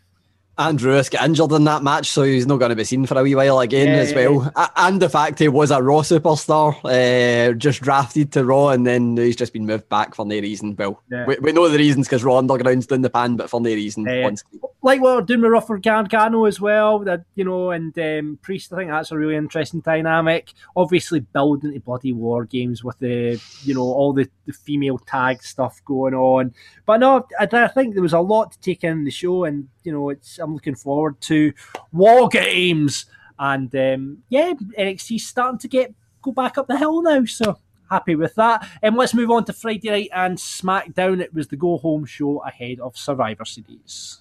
[0.58, 3.18] Arturo Ruas got injured in that match, so he's not going to be seen for
[3.18, 4.52] a wee while again Yeah, as yeah, well.
[4.56, 8.86] A- And the fact he was a Raw superstar, uh, just drafted to Raw, and
[8.86, 10.74] then he's just been moved back for no reason.
[10.76, 11.26] Well, Yeah.
[11.26, 14.04] we, we know the reasons because Raw Underground's down the pan, but for no reason.
[14.04, 14.24] Yeah.
[14.24, 14.42] once-
[14.80, 18.72] like what we're doing with Ruffer Gargano as well, that you know, and um, Priest.
[18.72, 20.52] I think that's a really interesting dynamic.
[20.76, 25.42] Obviously, building to bloody war games with the you know all the, the female tag
[25.42, 26.54] stuff going on.
[26.86, 29.68] But no, I, I think there was a lot to take in the show, and
[29.82, 31.52] you know, it's I'm looking forward to
[31.92, 33.06] war games,
[33.38, 37.24] and um, yeah, NXT's starting to get go back up the hill now.
[37.24, 37.58] So
[37.90, 38.68] happy with that.
[38.82, 41.20] And let's move on to Friday night and SmackDown.
[41.20, 44.20] It was the go home show ahead of Survivor Series.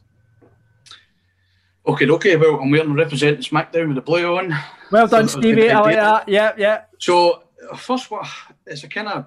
[1.85, 2.35] Okay, okay.
[2.35, 4.53] Well, I'm wearing representing SmackDown with the blue on.
[4.91, 5.71] Well done, So Stevie.
[5.71, 6.29] I like that.
[6.29, 6.81] Yeah, yeah.
[6.97, 7.43] So
[7.77, 8.25] first one,
[8.65, 9.25] it's a kind of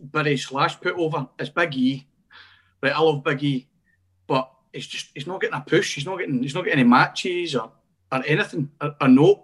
[0.00, 1.28] bury slash put over.
[1.38, 2.06] It's Big E,
[2.82, 2.92] right?
[2.92, 3.68] I love Big E,
[4.26, 5.94] but he's just he's not getting a push.
[5.94, 7.70] He's not getting he's not getting any matches or,
[8.12, 8.70] or anything.
[8.80, 9.42] A, a note,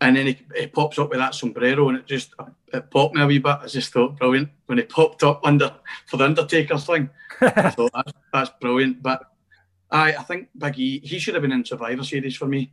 [0.00, 2.34] and then he, he pops up with that sombrero, and it just
[2.72, 3.58] it popped me a wee bit.
[3.62, 5.74] I just thought brilliant when he popped up under
[6.06, 7.10] for the Undertaker thing.
[7.40, 9.02] I thought that's, that's brilliant.
[9.02, 9.22] But
[9.90, 12.72] I I think Big E he should have been in Survivor Series for me.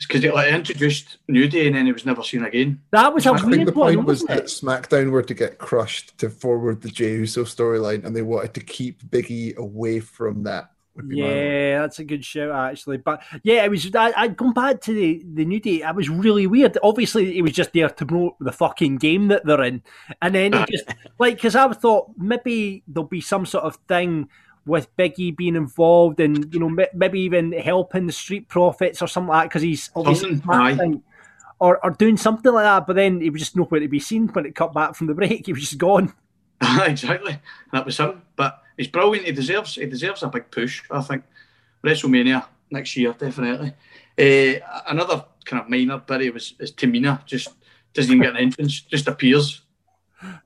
[0.00, 2.80] It's because it like introduced New Day and then it was never seen again.
[2.90, 4.44] That was a I think the one, point was wasn't that?
[4.44, 8.60] SmackDown were to get crushed to forward the Jey Uso storyline, and they wanted to
[8.60, 10.70] keep Big E away from that.
[10.96, 11.28] would be my.
[11.28, 12.96] Yeah, that's a good shout actually.
[12.96, 13.94] But yeah, it was.
[13.94, 15.82] I, I'd gone back to the the new day.
[15.82, 16.78] It was really weird.
[16.82, 19.82] Obviously, it was just there to promote the fucking game that they're in,
[20.22, 24.30] and then it just like because I thought maybe there'll be some sort of thing
[24.70, 29.08] with Biggie being involved and you know m- maybe even helping the Street Profits or
[29.08, 30.40] something like that because he's obviously
[31.58, 34.28] Or, or doing something like that, but then he was just nowhere to be seen
[34.28, 35.44] when it cut back from the break.
[35.46, 36.14] He was just gone.
[36.62, 37.38] exactly.
[37.72, 38.22] That was him.
[38.34, 39.26] But he's brilliant.
[39.26, 41.24] He deserves he deserves a big push, I think.
[41.84, 43.74] WrestleMania next year, definitely.
[44.18, 47.48] Uh, another kind of minor bit was is Tamina just
[47.94, 49.62] doesn't even get an entrance, just appears.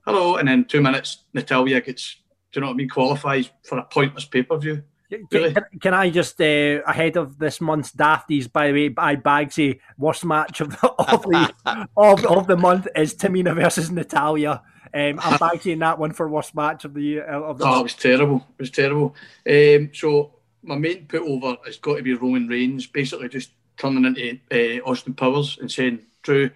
[0.05, 2.17] Hello, and then two minutes, Natalya gets,
[2.55, 4.81] do you know what I mean, qualifies for a pointless pay per view.
[5.09, 5.53] Can, Really?
[5.53, 8.49] can, can I just uh, ahead of this month's Dafties?
[8.51, 11.53] By the way, I Bagsy worst match of the of the,
[11.97, 14.61] of, of the month is Tamina versus Natalya.
[14.93, 17.83] Um, I'm Bagsy that one for worst match of the year of the Oh, it
[17.83, 18.37] was terrible.
[18.57, 19.13] It was terrible.
[19.49, 24.05] Um, so my main put over has got to be Roman Reigns, basically just turning
[24.05, 26.49] into uh, Austin Powers and saying, "Drew,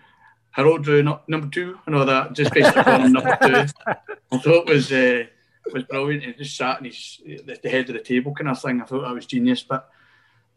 [0.52, 2.32] hello, Drew, not number two, and all that.
[2.32, 3.66] Just basically calling number two.
[4.32, 5.26] I thought it was uh,
[5.74, 6.24] was brilliant.
[6.24, 8.82] He just sat in his the, the head of the table kind of thing.
[8.82, 9.64] I thought that was genius.
[9.64, 9.90] But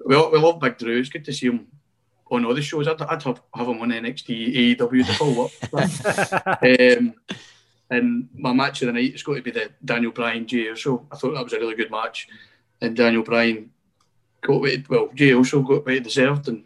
[0.04, 0.98] we all- we love Big Drew.
[0.98, 1.66] It's good to see him
[2.30, 2.88] on all the shows.
[2.88, 6.98] I'd, I'd have, have him on NXT, AEW, the full work.
[6.98, 7.14] um,
[7.90, 11.06] and my match of the night is going to be the Daniel Bryan Jey Uso.
[11.12, 12.28] I thought that was a really good match,
[12.80, 13.70] and Daniel Bryan
[14.40, 16.64] got what it, well Jey Uso got what he deserved, and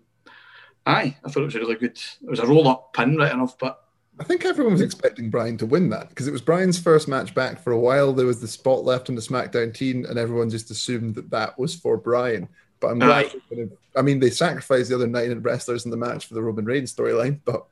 [0.87, 1.98] aye, I thought it was a really good.
[2.22, 3.82] It was a roll up pin, right enough, but
[4.18, 7.35] I think everyone was expecting Bryan to win that because it was Bryan's first match
[7.35, 8.12] back for a while.
[8.12, 11.59] There was the spot left on the SmackDown team, and everyone just assumed that that
[11.59, 12.48] was for Bryan.
[12.81, 13.26] But I'm glad.
[13.26, 13.35] Aye.
[13.50, 16.64] they're I mean, they sacrificed the other nine wrestlers in the match for the Roman
[16.64, 17.66] Reigns storyline, but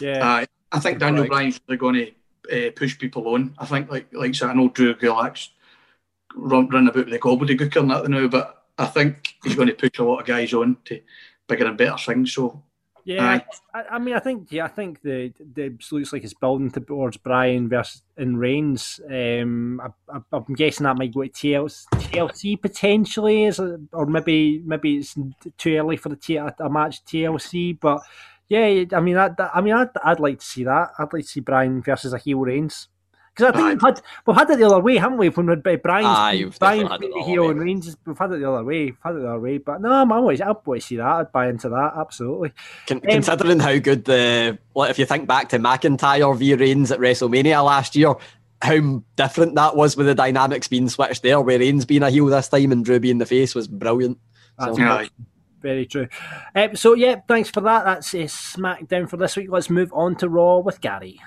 [0.00, 1.30] Yeah, aye, I think Daniel Right.
[1.30, 2.12] Bryan's really going
[2.48, 3.54] to uh, push people on.
[3.58, 5.50] I think like like so I know Drew Gulak's
[6.34, 9.74] run, run about with the gobbledygook and that now, but I think he's going to
[9.74, 11.00] push a lot of guys on to
[11.48, 12.34] bigger and better things.
[12.34, 12.62] So
[13.06, 13.40] yeah.
[13.72, 17.16] I, I mean, I think yeah, I think the the looks like it's building towards
[17.16, 19.00] Bryan versus in Reigns.
[19.08, 19.80] Um,
[20.12, 24.96] I, I'm guessing that might go to TLC, TLC potentially, is it, or maybe maybe
[24.96, 25.14] it's
[25.56, 28.00] too early for the T, a, a match TLC, but.
[28.48, 30.92] Yeah, I mean, I, I mean, I'd, I'd like to see that.
[31.00, 32.86] I'd like to see Bryan versus a heel Reigns
[33.36, 35.28] because I think we've had we've had it the other way, haven't we?
[35.28, 37.50] When we'd- Bryan's Aye, you've Bryan's had it been the the other heel way.
[37.50, 38.84] and Reigns, is- we've had it the other way.
[38.86, 41.04] We've had it the other way, but no, I'm always I'd want to see that.
[41.06, 42.52] I'd buy into that absolutely.
[42.86, 46.98] Con- considering how good the, well, if you think back to McIntyre v Reigns at
[46.98, 48.14] WrestleMania last year,
[48.62, 52.26] how different that was with the dynamics being switched there, where Reigns being a heel
[52.26, 54.18] this time and Drew being the face was brilliant.
[54.58, 55.10] That's So- aye.
[55.60, 56.08] very true.
[56.54, 57.84] Um, so yeah, thanks for that.
[57.84, 59.48] That's a SmackDown for this week.
[59.50, 61.20] Let's move on to Raw with Gary.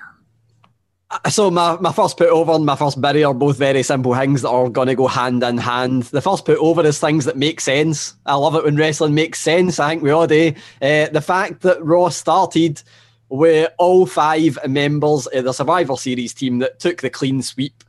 [1.28, 4.42] So my, my first put over and my first bury are both very simple things
[4.42, 6.04] that are going to go hand in hand.
[6.04, 8.14] The first put over is things that make sense.
[8.26, 9.80] I love it when wrestling makes sense.
[9.80, 10.52] I think we all do.
[10.80, 12.80] Uh, the fact that Raw started
[13.28, 17.82] with all five members of the Survivor Series team that took the clean sweep,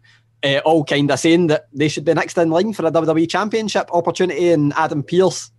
[0.43, 3.29] uh, all kind of saying that they should be next in line for a WWE
[3.29, 5.51] Championship opportunity, and Adam Pearce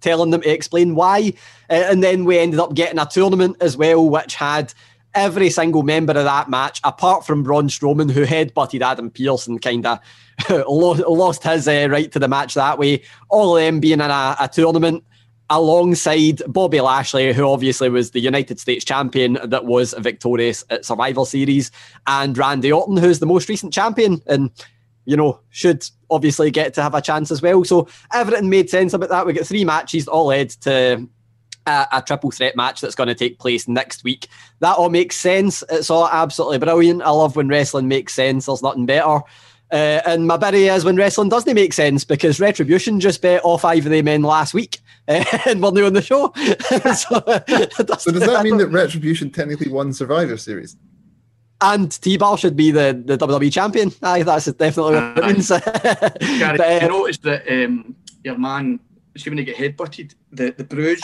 [0.00, 1.32] telling them to explain why.
[1.70, 4.72] Uh, and then we ended up getting a tournament as well, which had
[5.14, 9.60] every single member of that match, apart from Braun Strowman, who headbutted Adam Pearce and
[9.60, 10.00] kind of
[10.68, 13.02] lost his uh, right to the match that way.
[13.28, 15.04] All of them being in a, a, tournament
[15.50, 21.24] alongside Bobby Lashley, who obviously was the United States champion that was victorious at Survivor
[21.24, 21.70] Series,
[22.06, 24.50] and Randy Orton, who's the most recent champion and
[25.08, 27.64] you know, should obviously get to have a chance as well.
[27.64, 29.24] So everything made sense about that.
[29.24, 31.08] We get three matches all led to
[31.68, 34.28] a, a, triple threat match that's going to take place next week.
[34.60, 35.62] That all makes sense.
[35.70, 37.02] It's all absolutely brilliant.
[37.02, 38.46] I love when wrestling makes sense.
[38.46, 39.20] There's nothing better.
[39.70, 43.62] Uh, and my bury is when wrestling doesn't make sense because Retribution just bet off
[43.62, 46.32] five of them in last week uh, and we're new on the show.
[46.36, 50.76] so, so, does that mean that Retribution technically won Survivor Series?
[51.60, 53.92] And T Bar should be the, the WWE champion.
[54.02, 55.48] Aye, that's definitely what it means.
[55.48, 58.78] Gary, but, uh, you noticed that um, your man
[59.18, 61.00] see when he get headbutted, the, the bruise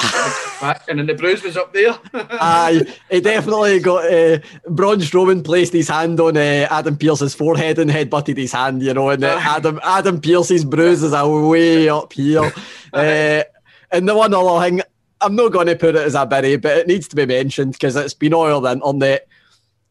[0.89, 1.99] and then the bruise was up there.
[2.15, 7.79] Aye, he definitely got uh, Braun Strowman placed his hand on uh, Adam Pearce's forehead
[7.79, 12.13] and headbutted his hand, you know, and uh, Adam Adam Pearce's bruise is way up
[12.13, 12.53] here.
[12.93, 13.43] uh,
[13.91, 14.83] and the one other thing,
[15.21, 17.73] I'm not going to put it as a bury, but it needs to be mentioned
[17.73, 19.29] because it's been all on the internet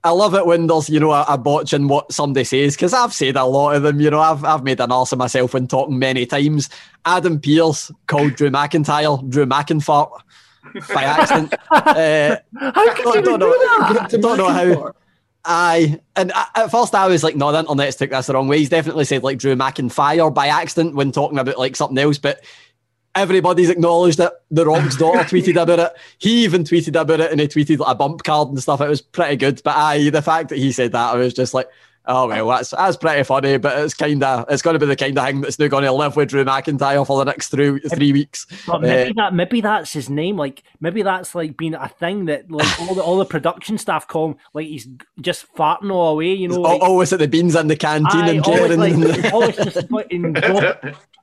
[0.05, 2.93] I love it when there's, you know, a, a botch in what somebody says, because
[2.93, 5.53] I've said a lot of them, you know, I've, I've made an arse of myself
[5.53, 6.69] when talking many times.
[7.05, 10.11] Adam Pearce called Drew McIntyre Drew McInfart
[10.93, 11.53] by accident.
[11.71, 14.17] uh, how could you don't, know, that?
[14.21, 14.93] Don't know how.
[15.45, 18.59] Aye, and at first I was like, no, the internet's took this the wrong way.
[18.59, 22.43] He's definitely said like Drew McIntyre by accident when talking about like something else, but
[23.15, 24.31] everybody's acknowledged it.
[24.51, 25.93] The Rock's daughter tweeted about it.
[26.17, 28.81] He even tweeted about it and he tweeted like a bump card and stuff.
[28.81, 29.61] It was pretty good.
[29.63, 31.69] But aye, the fact that he said that, I was just like,
[32.05, 33.57] oh well, that's that's pretty funny.
[33.57, 35.83] But it's kind of it's going to be the kind of thing that's now going
[35.83, 38.45] to live with Drew McIntyre for the next three three weeks.
[38.67, 40.37] But maybe uh, that maybe that's his name.
[40.37, 44.07] Like maybe that's like being a thing that like all the all the production staff
[44.07, 44.87] call him like he's
[45.21, 46.33] just farting all away.
[46.33, 49.55] You know, like, always at the beans in the canteen aye, and always, like, always
[49.55, 50.35] just fucking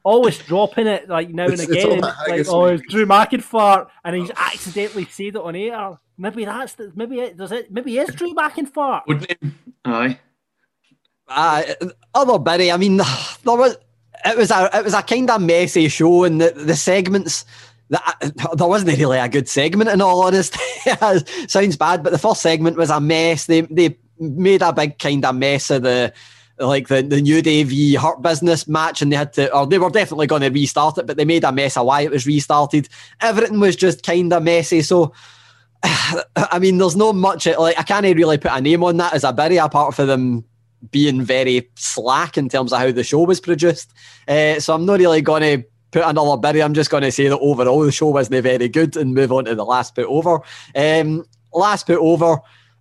[0.02, 2.00] always dropping it like now it's, and again.
[2.00, 5.98] like, oh, it's Drew McIntyre, and he's accidentally said it on air.
[6.18, 7.72] Maybe that's the, maybe it does it.
[7.72, 9.02] Maybe it's Drew McIntyre.
[9.06, 9.38] Wouldn't it?
[9.84, 10.18] Aye.
[11.30, 11.62] Uh,
[12.14, 12.96] other Benny, I mean,
[13.44, 13.76] there was
[14.24, 17.44] it was a it was a kind of messy show, and the, the segments
[17.88, 20.58] that there wasn't really a good segment in all honesty.
[21.48, 23.46] Sounds bad, but the first segment was a mess.
[23.46, 26.12] They they made a big kind of mess of the
[26.58, 29.78] like the, the New Day v Hurt Business match, and they had to, or they
[29.78, 32.26] were definitely going to restart it, but they made a mess of why it was
[32.26, 32.88] restarted.
[33.20, 34.82] Everything was just kind of messy.
[34.82, 35.14] So,
[35.82, 39.24] I mean, there's no much, like, I can't really put a name on that as
[39.24, 40.44] a bury apart from them
[40.90, 43.92] being very slack in terms of how the show was produced.
[44.26, 46.62] Uh, so, I'm not really going to put another bury.
[46.62, 49.44] I'm just going to say that overall the show wasn't very good and move on
[49.46, 50.40] to the last bit over.
[50.74, 52.38] Um, last bit over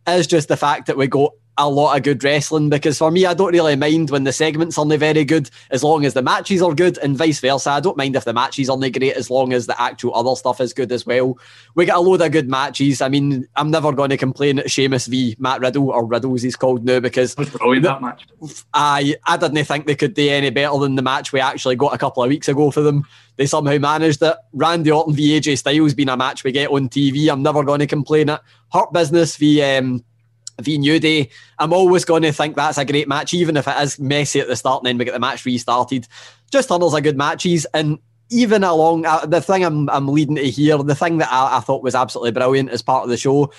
[0.08, 3.26] is just the fact that we got a lot of good wrestling because for me,
[3.26, 6.62] I don't really mind when the segments aren't very good as long as the matches
[6.62, 7.72] are good, and vice versa.
[7.72, 10.62] I don't mind if the matches aren't great as long as the actual other stuff
[10.62, 11.38] is good as well.
[11.76, 13.02] We get a load of good matches.
[13.02, 16.56] I mean, I'm never going to complain at Sheamus v Matt Riddle or Riddles he's
[16.56, 18.26] called now because brilliant that match.
[18.74, 21.94] I I didn't think they could do any better than the match we actually got
[21.94, 23.06] a couple of weeks ago for them.
[23.36, 24.36] They somehow managed it.
[24.54, 27.30] Randy Orton v AJ Styles being a match we get on TV.
[27.30, 30.06] I'm never going to complain at Hurt Business v um,
[30.62, 31.30] v New Day.
[31.58, 34.48] I'm always going to think that's a great match, even if it is messy at
[34.48, 36.08] the start and then we get the match restarted.
[36.52, 37.66] Just tunnels are good matches.
[37.74, 38.00] And
[38.30, 41.60] even along uh, the thing I'm, I'm leading to here, the thing that I, I
[41.60, 43.52] thought was absolutely brilliant as part of the show.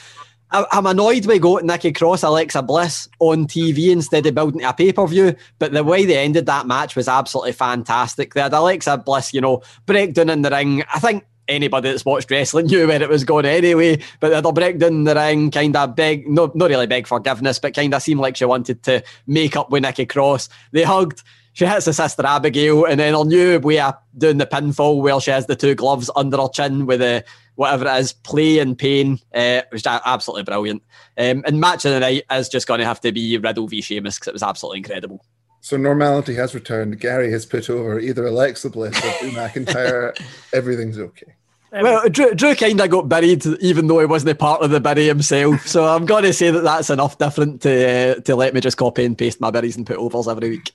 [0.52, 4.72] I, I'm annoyed we got Nikki Cross, Alexa Bliss on TV instead of building a
[4.72, 5.34] pay per view.
[5.58, 8.34] But the way they ended that match was absolutely fantastic.
[8.34, 10.84] They had Alexa Bliss, you know, breakdown in the ring.
[10.92, 14.00] I think anybody that's watched wrestling knew where it was going anyway.
[14.20, 17.74] But they'll break down the ring, kind of beg, no, not really beg forgiveness, but
[17.74, 20.48] kind of seemed like she wanted to make up with Nikki Cross.
[20.72, 21.22] They hugged.
[21.52, 25.20] She hits her sister Abigail, and then her new way of doing the pinfall where
[25.20, 27.24] she has the two gloves under her chin with the
[27.56, 30.82] whatever it is, play and pain, uh, which is absolutely brilliant.
[31.18, 33.82] Um, and match of the night is just going to have to be Riddle v
[33.82, 35.22] Sheamus because it was absolutely incredible.
[35.60, 36.98] So normality has returned.
[37.00, 40.18] Gary has put over either Alexa Bliss or Drew McIntyre.
[40.54, 41.34] Everything's okay.
[41.72, 44.80] Well, Drew, Drew kind of got buried, even though he wasn't a part of the
[44.80, 45.66] bury himself.
[45.66, 48.76] So I'm going to say that that's enough different to uh, to let me just
[48.76, 50.72] copy and paste my buries and put overs every week.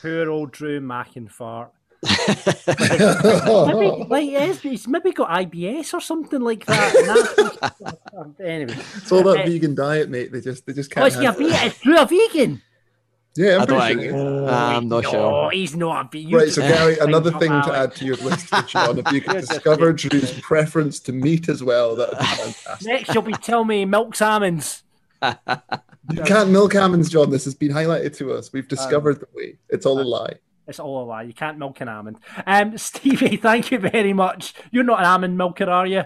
[0.00, 1.70] Poor old Drew Mackinfart.
[3.66, 7.72] maybe, like yes, he's maybe got IBS or something like that.
[8.40, 10.32] anyway, it's all that uh, vegan diet, mate.
[10.32, 11.04] They just they just can't.
[11.04, 11.66] Oh, is he a vegan?
[11.66, 12.62] Is Drew a vegan?
[13.36, 14.10] Yeah, I'm, I don't pretty think.
[14.10, 14.48] sure.
[14.48, 15.50] Uh, I'm not no, sure.
[15.52, 16.38] he's not a vegan.
[16.38, 19.92] Right, so Gary, another thing to add to your list, John, if you could discover
[19.92, 22.86] Drew's preference to meat as well, that would be fantastic.
[22.86, 24.82] Next, you'll be telling me milk salmons.
[25.22, 27.30] You can't milk almonds, John.
[27.30, 28.52] This has been highlighted to us.
[28.52, 29.58] We've discovered the way.
[29.68, 30.34] It's all a lie.
[30.66, 31.22] It's all a lie.
[31.22, 32.18] You can't milk an almond.
[32.46, 34.54] Um, Stevie, thank you very much.
[34.70, 36.04] You're not an almond milker, are you?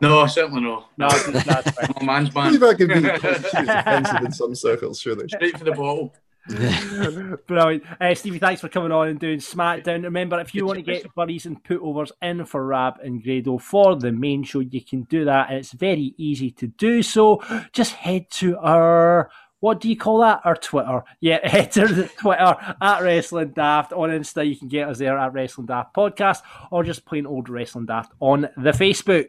[0.00, 0.88] No, certainly not.
[0.98, 1.94] No, that's fine.
[1.96, 2.70] I'm a man's I believe man.
[2.70, 5.28] that could be offensive in some circles, surely.
[5.28, 6.14] Straight for the bottle.
[7.46, 7.84] Brilliant.
[8.00, 10.02] Uh, Stevie, thanks for coming on and doing SmackDown.
[10.02, 13.94] Remember, if you want to get buddies and putovers in for Rab and Grado for
[13.96, 15.50] the main show, you can do that.
[15.50, 17.42] And it's very easy to do so.
[17.72, 19.30] Just head to our.
[19.60, 20.40] What do you call that?
[20.44, 21.04] Our Twitter.
[21.20, 23.92] Yeah, head to the Twitter at Wrestling Daft.
[23.92, 27.48] On Insta, you can get us there at Wrestling Daft Podcast or just plain old
[27.48, 29.28] Wrestling Daft on the Facebook.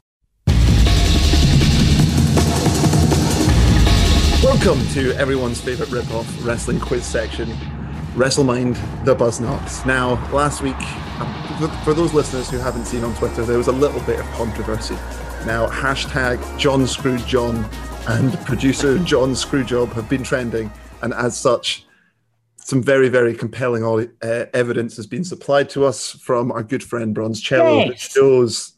[4.43, 7.47] Welcome to everyone's favourite rip-off wrestling quiz section,
[8.15, 9.85] WrestleMind the Buzzknocks.
[9.85, 10.75] Now, last week,
[11.19, 14.25] um, for those listeners who haven't seen on Twitter, there was a little bit of
[14.31, 14.95] controversy.
[15.45, 17.69] Now, hashtag John Screwed John
[18.07, 20.71] and producer John Screwjob have been trending,
[21.03, 21.85] and as such,
[22.57, 23.83] some very, very compelling
[24.23, 28.11] uh, evidence has been supplied to us from our good friend Bronzello Yes.
[28.11, 28.73] shows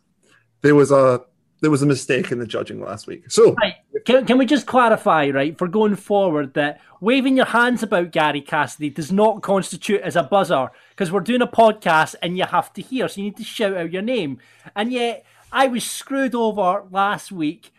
[0.61, 1.21] there was a
[1.63, 3.31] there was a mistake in the judging last week.
[3.31, 3.75] So, Right.
[4.03, 8.41] Can, can we just clarify, right, for going forward, that waving your hands about Gary
[8.41, 12.73] Cassidy does not constitute as a buzzer because we're doing a podcast and you have
[12.73, 14.39] to hear, so you need to shout out your name.
[14.75, 17.71] And yet, I was screwed over last week,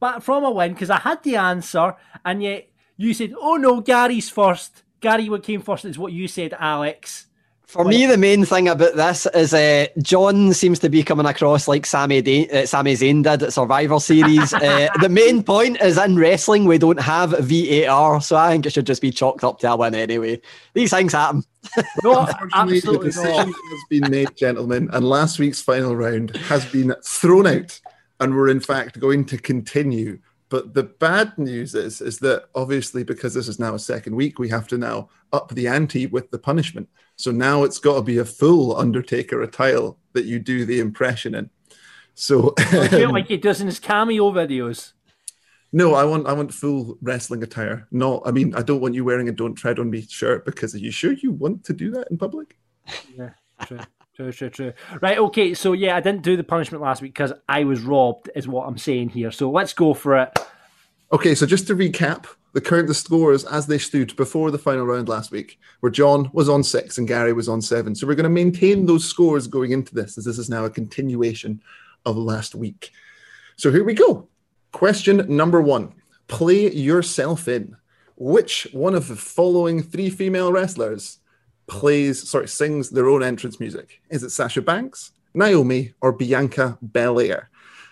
[0.00, 1.94] but from a win because I had the answer,
[2.24, 4.82] and yet you said, "Oh no, Gary's first.
[5.00, 7.26] Gary, what came first is what you said, Alex."
[7.74, 11.66] For me, the main thing about this is uh, John seems to be coming across
[11.66, 14.54] like Sami, da- uh, Sami Zayn did at Survivor Series.
[14.54, 18.72] uh, the main point is in wrestling, we don't have VAR, so I think it
[18.72, 20.40] should just be chalked up to a win anyway.
[20.74, 21.42] These things happen.
[22.04, 23.46] No, Unfortunately, the absolutely decision not.
[23.46, 27.80] has been made, gentlemen, and last week's final round has been thrown out,
[28.20, 30.20] and we're in fact going to continue.
[30.48, 34.38] But the bad news is, is that obviously because this is now a second week,
[34.38, 36.88] we have to now up the ante with the punishment.
[37.16, 41.34] So now it's got to be a full Undertaker attire that you do the impression
[41.34, 41.50] in.
[42.14, 44.92] So I feel um, like he does in his cameo videos.
[45.72, 47.88] no, I want I want full wrestling attire.
[47.90, 50.74] No, I mean I don't want you wearing a "Don't Tread on Me" shirt because
[50.74, 52.56] are you sure you want to do that in public?
[53.16, 53.30] Yeah,
[53.66, 53.80] true,
[54.14, 54.72] true, true, true.
[55.00, 58.30] Right, okay, so yeah, I didn't do the punishment last week because I was robbed,
[58.34, 59.30] is what I'm saying here.
[59.30, 60.38] So let's go for it.
[61.12, 64.86] Okay, so just to recap, the current the scores as they stood before the final
[64.86, 67.94] round last week, where John was on six and Gary was on seven.
[67.94, 70.70] So we're going to maintain those scores going into this, as this is now a
[70.70, 71.60] continuation
[72.06, 72.92] of last week.
[73.56, 74.28] So here we go.
[74.72, 75.94] Question number one:
[76.28, 77.76] Play yourself in.
[78.16, 81.18] Which one of the following three female wrestlers
[81.66, 84.00] plays, sorry, sings their own entrance music?
[84.10, 87.50] Is it Sasha Banks, Naomi, or Bianca Belair?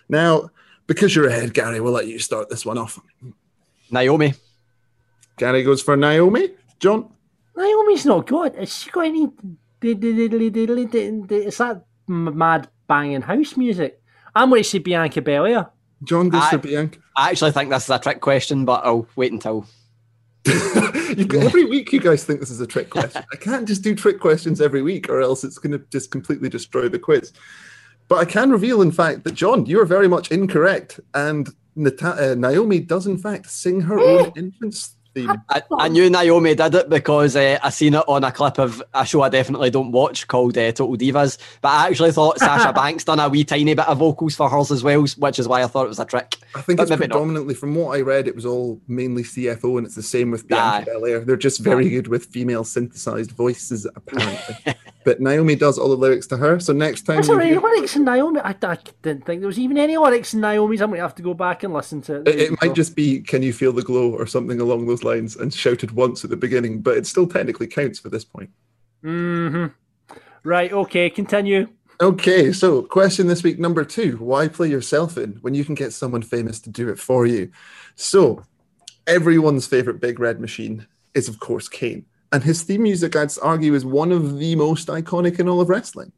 [0.09, 0.51] Now,
[0.87, 2.99] because you're ahead, Gary, we'll let you start this one off.
[3.91, 4.35] Naomi.
[5.39, 6.51] Gary goes for Naomi.
[6.79, 7.11] John?
[7.57, 8.55] Naomi's not good.
[8.57, 9.31] Has she got any.
[9.83, 9.99] Is
[11.59, 14.01] that mad banging house music?
[14.35, 15.71] I'm going to say Bianca Belair.
[16.05, 16.99] John goes I- for Bianca.
[17.17, 19.67] I actually think this is a trick question, but I'll wait until.
[21.13, 23.23] You, every week, you guys think this is a trick question.
[23.31, 26.49] I can't just do trick questions every week, or else it's going to just completely
[26.49, 27.33] destroy the quiz.
[28.09, 32.33] But I can reveal, in fact, that John, you are very much incorrect, and Nata-
[32.33, 35.31] uh, Naomi does, in fact, sing her own entrance theme.
[35.49, 38.83] I, I knew Naomi did it because uh, I seen it on a clip of
[38.95, 41.39] a show I definitely don't watch called uh, Total Divas.
[41.61, 44.71] But I actually thought Sasha Banks done a wee tiny bit of vocals for hers
[44.71, 46.37] as well, which is why I thought it was a trick.
[46.55, 47.15] I think But it's maybe not.
[47.15, 50.47] predominantly, from what I read, it was all mainly CFO, and it's the same with
[50.49, 50.93] Bianca Aye.
[50.95, 51.21] Belair.
[51.21, 54.75] They're just very good with female synthesized voices, apparently.
[55.05, 56.59] but Naomi does all the lyrics to her.
[56.61, 57.49] So next time, That's you all right.
[57.53, 58.41] hear- Lyrics in Naomi.
[58.41, 60.81] I, I didn't think there was even any lyrics in Naomi's.
[60.81, 62.29] I'm going to have to go back and listen to it.
[62.29, 65.37] it, it might just be "Can you feel the glow" or something along those lines,
[65.37, 68.51] and shouted once at the beginning, but it still technically counts for this point.
[69.03, 69.67] hmm
[70.45, 70.73] Right.
[70.73, 71.09] Okay.
[71.11, 71.69] Continue.
[72.01, 75.93] Okay, so question this week number two: Why play yourself in when you can get
[75.93, 77.53] someone famous to do it for you?
[77.95, 78.43] So,
[79.07, 83.75] everyone's favorite Big Red Machine is, of course, Kane, and his theme music, I'd argue,
[83.75, 86.13] is one of the most iconic in all of wrestling.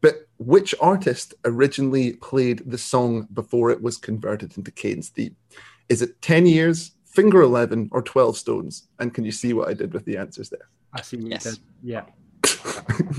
[0.00, 5.34] But which artist originally played the song before it was converted into Kane's theme?
[5.88, 8.88] Is it 10 years, Finger 11, or 12 Stones?
[8.98, 10.68] And can you see what I did with the answers there?
[10.92, 11.44] I see what Yes.
[11.46, 11.60] you did.
[11.82, 12.02] Yeah.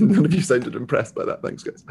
[0.00, 1.42] None of you sounded impressed by that.
[1.42, 1.84] Thanks, guys.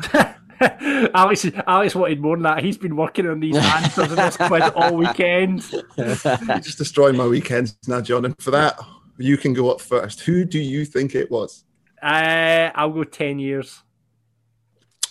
[1.14, 2.64] Alex, Alex wanted more than that.
[2.64, 5.70] He's been working on these answers in this quiz all weekend.
[5.98, 8.26] you just destroying my weekends now, John.
[8.26, 8.80] And for that,
[9.18, 10.22] you can go up first.
[10.22, 11.64] Who do you think it was?
[12.02, 13.82] Uh, I'll go ten years.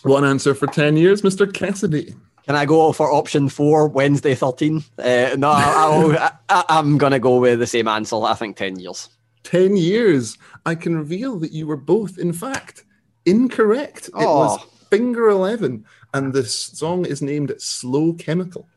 [0.03, 1.53] One answer for 10 years, Mr.
[1.53, 2.15] Cassidy.
[2.47, 4.85] Can I go for option four, Wednesday 13?
[4.99, 8.15] Uh, no, I'll, I, I, I'm going to go with the same answer.
[8.23, 9.09] I think 10 years.
[9.43, 10.39] 10 years.
[10.65, 12.85] I can reveal that you were both, in fact,
[13.25, 14.09] incorrect.
[14.09, 14.69] It was Oh.
[14.91, 15.85] Finger 11,
[16.15, 18.69] and the song is named Slow Chemical.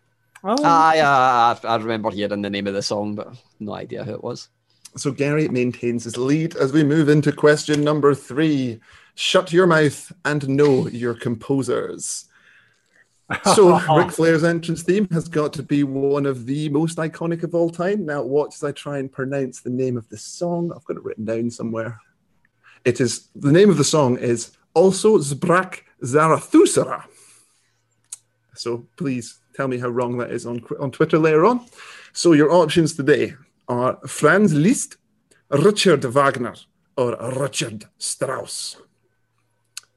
[0.44, 4.14] Oh, I, uh, I remember hearing the name of the song, but no idea who
[4.14, 4.50] it was.
[4.96, 8.80] So Gary maintains his lead as we move into question number three.
[9.16, 12.26] Shut your mouth and know your composers.
[13.54, 17.54] So Ric Flair's entrance theme has got to be one of the most iconic of
[17.54, 18.04] all time.
[18.04, 20.72] Now watch as I try and pronounce the name of the song.
[20.76, 22.00] I've got it written down somewhere.
[22.86, 27.06] It is the name of the song is also Zbrak Zarathustra.
[28.56, 31.66] So please tell me how wrong that is on on Twitter later on.
[32.14, 33.36] So your options today
[33.70, 34.98] are Franz Liszt,
[35.50, 36.56] Richard Wagner,
[36.98, 38.76] or Richard Strauss.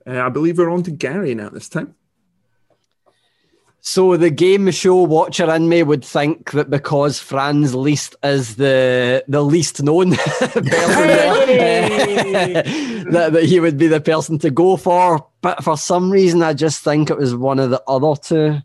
[0.06, 1.94] Uh, I believe we're on to Gary now this time.
[3.84, 9.24] So the game show watcher in me would think that because Franz Liszt is the
[9.26, 10.64] the least known person
[13.10, 15.26] that, that he would be the person to go for.
[15.40, 18.62] But for some reason, I just think it was one of the other two.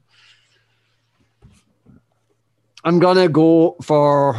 [2.83, 4.35] I'm gonna go for.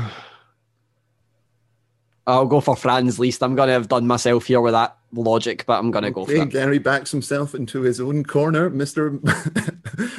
[2.29, 3.43] I'll go for Franz Liszt.
[3.43, 6.43] I'm gonna have done myself here with that logic, but I'm gonna go for Okay,
[6.43, 6.51] it.
[6.51, 9.19] Gary backs himself into his own corner, Mr.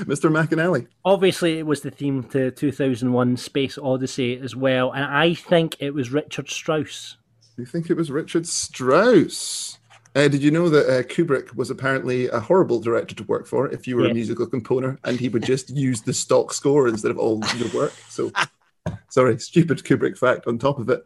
[0.05, 0.31] Mr.
[0.31, 0.87] McAnally.
[1.05, 5.93] Obviously, it was the theme to 2001 Space Odyssey as well, and I think it
[5.93, 7.17] was Richard Strauss.
[7.57, 9.77] You think it was Richard Strauss?
[10.15, 13.69] Uh, did you know that uh, Kubrick was apparently a horrible director to work for
[13.69, 14.11] if you were Yeah.
[14.11, 17.69] a musical composer and he would just use the stock score instead of all your
[17.69, 17.93] work?
[18.09, 18.31] So,
[19.09, 21.03] sorry, stupid Kubrick fact on top of it.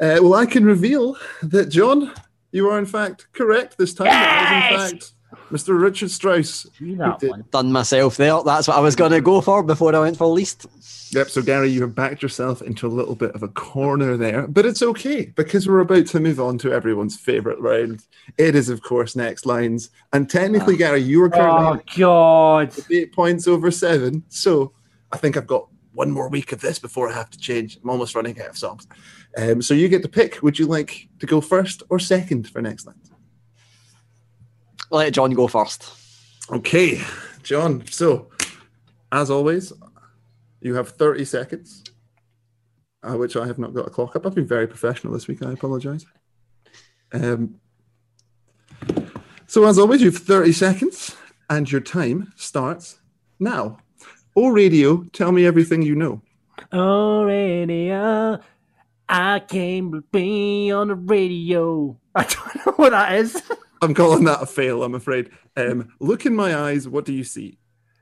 [0.00, 2.12] Uh, well, I can reveal that, John,
[2.52, 4.08] you are in fact correct this time.
[4.08, 5.12] It was, in fact,
[5.50, 5.80] Mr.
[5.80, 6.66] Richard Strauss.
[6.78, 7.44] who that did- one.
[7.50, 8.42] Done myself there.
[8.44, 10.66] That's what I was gonna go for before I went for Liszt.
[11.12, 11.30] Yep.
[11.30, 14.66] So, Gary, you have backed yourself into a little bit of a corner there, but
[14.66, 18.02] it's okay because we're about to move on to everyone's favorite round.
[18.38, 19.90] It is, of course, next lines.
[20.12, 22.74] And technically, Gary, you are Oh currently God!
[22.74, 24.24] with eight points over seven.
[24.30, 24.72] So,
[25.12, 27.78] I think I've got one more week of this before I have to change.
[27.82, 28.86] I'm almost running out of songs.
[29.36, 30.42] Um, so, you get to pick.
[30.42, 33.10] Would you like to go first or second for next lines?
[34.90, 35.90] Let John go first.
[36.50, 37.02] Okay,
[37.42, 37.84] John.
[37.88, 38.30] So,
[39.10, 39.72] as always,
[40.60, 41.82] you have 30 seconds,
[43.02, 44.26] uh, which I have not got a clock up.
[44.26, 45.42] I've been very professional this week.
[45.42, 46.06] I apologize.
[47.12, 47.56] Um,
[49.46, 51.16] so, as always, you have 30 seconds,
[51.48, 53.00] and your time starts
[53.38, 53.78] now.
[54.36, 56.20] Oh, radio, tell me everything you know.
[56.72, 58.38] Oh, radio,
[59.08, 61.98] I can't be on the radio.
[62.14, 63.40] I don't know what that is.
[63.82, 65.30] I'm calling that a fail, I'm afraid.
[65.56, 67.58] Um, look in my eyes, what do you see?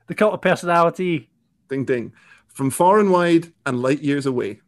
[0.07, 1.29] The cult of personality.
[1.69, 2.13] Ding ding.
[2.47, 4.61] From far and wide and light years away.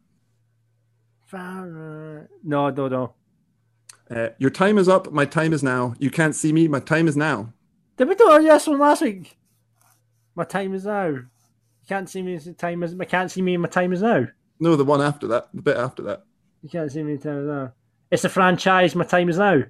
[1.26, 3.14] Far- No, no, no.
[4.10, 5.94] Uh, your time is up, my time is now.
[5.98, 7.52] You can't see me, my time is now.
[7.96, 9.36] Did we do this one last week?
[10.34, 11.18] My time is now.
[11.88, 12.36] Can't see me.
[12.36, 12.94] The time is.
[13.00, 13.54] I can't see me.
[13.54, 14.26] in My time is now.
[14.60, 16.24] No, the one after that, the bit after that.
[16.62, 17.16] You can't see me.
[17.16, 17.72] The time is now.
[18.10, 18.94] It's a franchise.
[18.94, 19.62] My time is now.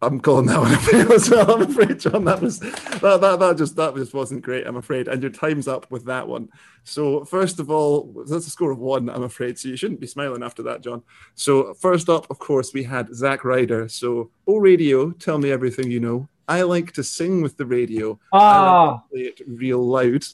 [0.00, 1.50] I'm calling that one a fail as well.
[1.50, 2.24] I'm afraid, John.
[2.24, 4.66] That was that, that that just that just wasn't great.
[4.66, 6.48] I'm afraid, and your time's up with that one.
[6.84, 9.08] So first of all, that's a score of one.
[9.08, 9.58] I'm afraid.
[9.58, 11.02] So you shouldn't be smiling after that, John.
[11.34, 13.88] So first up, of course, we had Zack Ryder.
[13.88, 16.28] So oh radio, tell me everything you know.
[16.46, 18.18] I like to sing with the radio.
[18.32, 20.24] Ah, to play it real loud.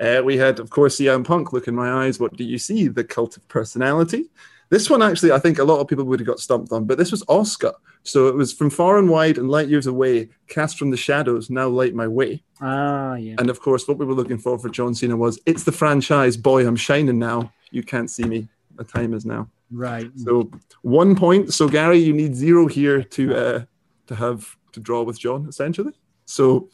[0.00, 1.52] Uh, we had, of course, CM Punk.
[1.52, 2.18] Look in my eyes.
[2.18, 2.88] What do you see?
[2.88, 4.30] The cult of personality.
[4.70, 6.96] This one actually, I think a lot of people would have got stumped on, but
[6.96, 7.74] this was Oscar.
[8.04, 11.50] So it was from far and wide and light years away, cast from the shadows,
[11.50, 12.42] now light my way.
[12.60, 13.34] Ah, yeah.
[13.38, 16.36] And of course, what we were looking for for John Cena was, it's the franchise,
[16.36, 17.52] boy, I'm shining now.
[17.72, 18.48] You can't see me.
[18.76, 19.48] The time is now.
[19.70, 20.10] Right.
[20.16, 20.50] So
[20.82, 21.52] one point.
[21.52, 23.64] So Gary, you need zero here to uh,
[24.06, 25.92] to have to draw with John, essentially.
[26.24, 26.70] So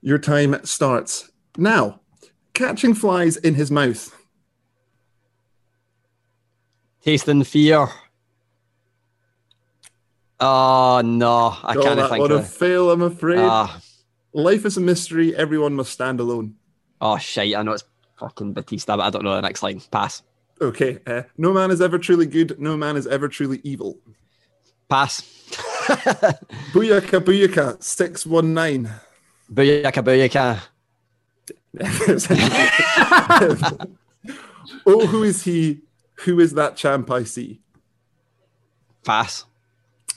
[0.00, 2.00] your time starts now.
[2.54, 4.14] Catching flies in his mouth.
[7.04, 7.88] Tasting fear.
[10.38, 13.38] Oh no, I Oh, can't that think one of a fail, I'm afraid.
[13.40, 13.80] Ah.
[14.32, 15.34] Life is a mystery.
[15.36, 16.56] Everyone must stand alone.
[17.00, 17.54] Oh shit!
[17.56, 17.84] I know it's
[18.18, 19.80] fucking Batista, but I don't know the next line.
[19.90, 20.22] Pass.
[20.60, 20.98] Okay.
[21.06, 22.58] Uh, no man is ever truly good.
[22.60, 23.98] No man is ever truly evil.
[24.88, 25.20] Pass.
[26.72, 28.90] Booyaka, booyaka, 619.
[29.52, 30.60] Booyaka, booyaka.
[34.86, 35.80] Oh, who is he?
[36.24, 37.60] Who is that champ I see?
[39.04, 39.46] Pass.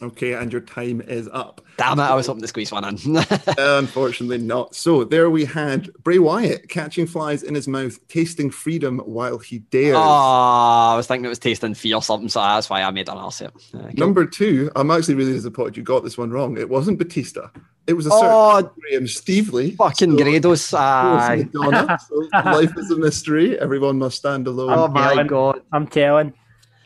[0.01, 1.61] Okay, and your time is up.
[1.77, 2.03] Damn it!
[2.03, 2.97] I was hoping to squeeze one in.
[3.57, 4.75] Unfortunately, not.
[4.75, 9.59] So there we had Bray Wyatt catching flies in his mouth, tasting freedom while he
[9.59, 9.95] dares.
[9.97, 13.07] Oh, I was thinking it was tasting fear or something, so that's why I made
[13.09, 13.51] an answer.
[13.73, 13.91] Uh, cool.
[13.95, 16.57] Number two, I'm actually really disappointed you got this one wrong.
[16.57, 17.49] It wasn't Batista.
[17.87, 19.75] It was a Oh, certain Graham Stevely.
[19.75, 20.73] Fucking Grados.
[20.73, 21.47] Of Aye.
[21.53, 21.99] Madonna.
[22.09, 23.57] So life is a mystery.
[23.59, 24.71] Everyone must stand alone.
[24.77, 25.27] Oh my telling.
[25.27, 25.61] god.
[25.71, 26.33] I'm telling.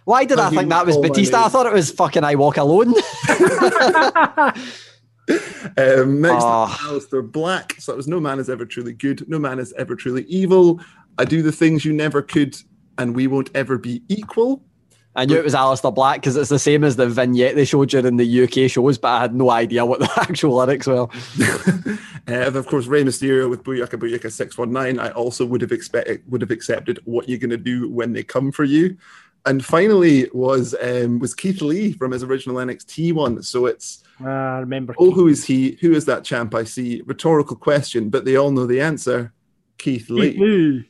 [0.09, 1.45] Why did I think that was Batista?
[1.45, 2.95] I thought it was fucking I Walk Alone.
[5.77, 6.75] Um, next Oh.
[6.81, 7.75] Aleister Black.
[7.77, 9.29] So that was No Man is ever truly good.
[9.29, 10.81] No man is ever truly evil.
[11.19, 12.57] I do the things you never could,
[12.97, 14.63] and we won't ever be equal.
[15.15, 17.93] I knew it was Aleister Black because it's the same as the vignette they showed
[17.93, 21.03] you in the UK shows, but I had no idea what the actual lyrics were.
[21.03, 24.99] Uh, and of course, Rey Mysterio with Booyaka Booyaka 619.
[24.99, 28.23] I also would have expected would have accepted what you're going to do when they
[28.23, 28.97] come for you.
[29.45, 33.41] And finally was um, was Keith Lee from his original NXT one.
[33.41, 34.93] So it's Ah, I remember.
[34.99, 35.77] oh, who is he?
[35.81, 37.01] Who is that champ I see?
[37.05, 39.31] Rhetorical question, but they all know the answer.
[39.77, 40.37] Keith Lee.
[40.37, 40.83] Ooh.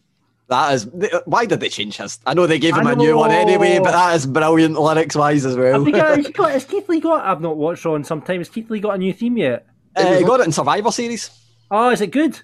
[0.47, 0.88] That is
[1.26, 2.18] why did they change his?
[2.26, 5.45] I know they gave him a new one anyway, but that is brilliant lyrics wise
[5.45, 5.74] as well.
[5.74, 7.24] Have they has, he got, has Keith Lee got?
[7.24, 8.39] I've not watched on in some time.
[8.39, 9.68] Has Keith Lee got a new theme yet?
[9.95, 11.30] Uh, he got it in Survivor Series.
[11.70, 12.41] Oh, is it good?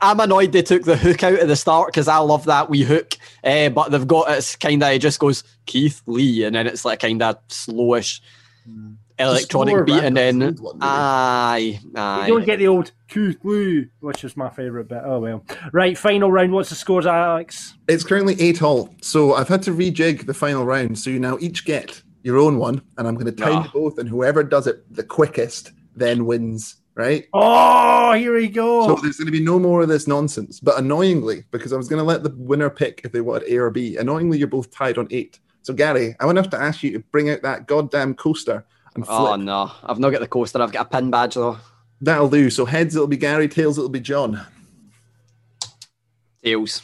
[0.00, 2.82] I'm annoyed they took the hook out at the start because I love that wee
[2.82, 3.14] hook.
[3.44, 6.84] Uh, but they've got it's kind of it just goes Keith Lee and then it's
[6.84, 8.20] like kind of slowish
[9.18, 10.86] electronic beat and then rapid one, maybe.
[10.88, 11.80] aye
[12.26, 15.02] You don't get the old Keith Lee, which is my favourite bit.
[15.04, 15.44] Oh well.
[15.72, 16.52] Right, final round.
[16.52, 17.74] What's the scores, Alex?
[17.88, 18.94] It's currently eight all.
[19.02, 20.98] So I've had to rejig the final round.
[20.98, 23.98] So you now each get your own one, and I'm going to time you both,
[23.98, 26.76] and whoever does it the quickest then wins.
[26.98, 27.28] Right.
[27.32, 28.88] Oh, here we go.
[28.88, 30.58] So there's going to be no more of this nonsense.
[30.58, 33.56] But annoyingly, because I was going to let the winner pick if they wanted A
[33.58, 35.38] or B, annoyingly, you're both tied on eight.
[35.62, 38.64] So Gary, I want to have to ask you to bring out that goddamn coaster
[38.96, 39.32] and oh, flip.
[39.32, 40.60] Oh no, I've not got the coaster.
[40.60, 41.58] I've got a pin badge though.
[42.00, 42.50] That'll do.
[42.50, 43.46] So heads, it'll be Gary.
[43.46, 44.44] Tails, it'll be John.
[46.42, 46.82] Tails.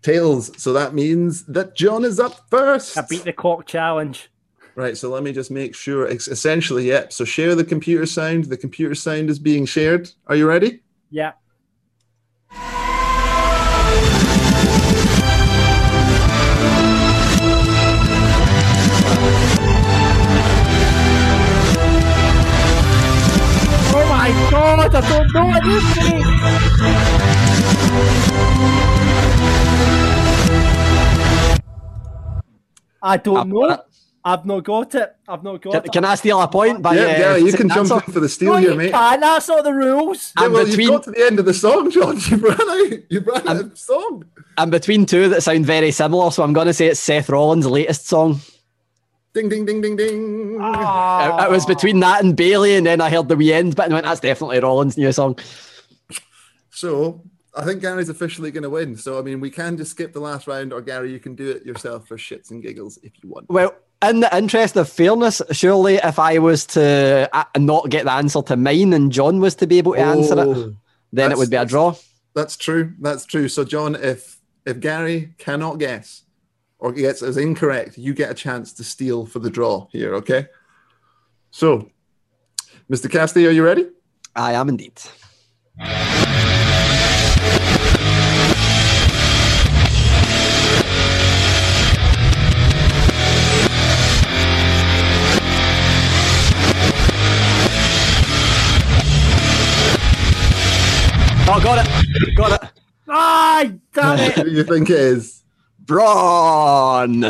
[0.00, 0.50] Tails.
[0.56, 2.96] So that means that John is up first.
[2.96, 4.30] I beat the clock challenge.
[4.76, 6.06] Right, so let me just make sure.
[6.06, 7.10] It's essentially, yep.
[7.10, 8.44] So share the computer sound.
[8.44, 10.10] The computer sound is being shared.
[10.26, 10.82] Are you ready?
[11.08, 11.32] Yeah.
[23.94, 26.26] Oh my god, I don't know what this is.
[33.02, 33.85] I don't ah, know.
[34.26, 34.40] Got it.
[34.40, 35.16] I've not got it.
[35.28, 35.92] I've not got Can, it.
[35.92, 37.94] can I steal a point by yeah, uh, Gary, you can jump answer?
[38.06, 38.90] in for the steal No, here, mate.
[38.90, 39.20] can't.
[39.20, 40.32] That's not the rules.
[40.38, 42.16] Yeah, I'm well, between- you've got to the end of the song, John.
[42.28, 42.98] You've run out.
[43.08, 44.24] You've run out of song.
[44.58, 47.66] I'm between two that sound very similar, so I'm going to say it's Seth Rollins'
[47.66, 48.40] latest song.
[49.32, 50.58] Ding, ding, ding, ding, ding.
[50.60, 51.42] Ah.
[51.42, 53.84] It, it was between that and Bayley, and then I heard the wee end bit
[53.84, 55.38] and went, "That's definitely Rollins' new song."
[56.70, 57.22] So
[57.54, 58.96] I think Gary's officially going to win.
[58.96, 61.50] So I mean, we can just skip the last round, or Gary, you can do
[61.50, 63.48] it yourself for shits and giggles if you want.
[63.48, 63.74] Well,
[64.10, 68.42] in the interest of fairness, surely if I was to uh, not get the answer
[68.42, 70.76] to mine and John was to be able to answer it, Oh,
[71.12, 71.94] then it would be a draw.
[72.34, 72.92] That's true.
[73.00, 73.48] That's true.
[73.48, 76.22] So John, if if Gary cannot guess
[76.78, 80.14] or gets as incorrect, you get a chance to steal for the draw here.
[80.16, 80.46] Okay.
[81.50, 81.90] So,
[82.90, 83.10] Mr.
[83.10, 83.88] Cassidy, are you ready?
[84.34, 85.00] I am indeed.
[101.58, 102.36] Oh, got it.
[102.36, 102.70] Got it.
[103.08, 104.32] Ah, damn it.
[104.34, 105.42] Who do you think it is?
[105.80, 107.22] Braun.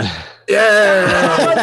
[0.49, 1.55] Yeah.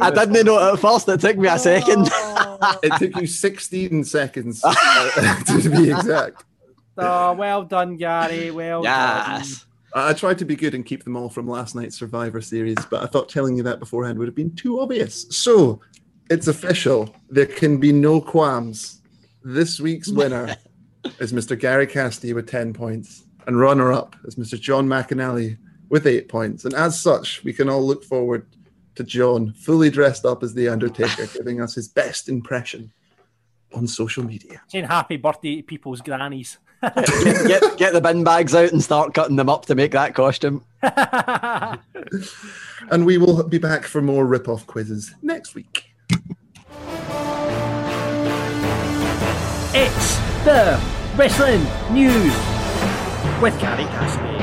[0.00, 1.06] I didn't know at first.
[1.10, 2.08] It took me a second.
[2.82, 4.74] it took you 16 seconds uh,
[5.60, 6.44] to be exact.
[6.96, 8.50] Oh, well done, Gary.
[8.50, 9.66] Well yes.
[9.94, 13.02] I tried to be good and keep them all from last night's Survivor Series, but
[13.02, 15.26] I thought telling you that beforehand would have been too obvious.
[15.28, 15.82] So
[16.30, 17.14] it's official.
[17.28, 19.02] There can be no qualms.
[19.48, 20.56] This week's winner
[21.20, 21.56] is Mr.
[21.56, 24.60] Gary Cassidy with 10 points, and runner up is Mr.
[24.60, 25.56] John McAnally
[25.88, 26.64] with eight points.
[26.64, 28.44] And as such, we can all look forward
[28.96, 32.90] to John fully dressed up as The Undertaker, giving us his best impression
[33.72, 34.60] on social media.
[34.66, 36.58] Saying happy birthday to people's grannies.
[36.82, 40.16] get, get, get the bin bags out and start cutting them up to make that
[40.16, 40.64] costume.
[42.90, 45.84] and we will be back for more rip-off quizzes next week.
[49.78, 50.16] It's
[50.46, 50.80] the
[51.16, 51.60] wrestling
[51.92, 52.32] news
[53.42, 54.42] with Gary Cassidy.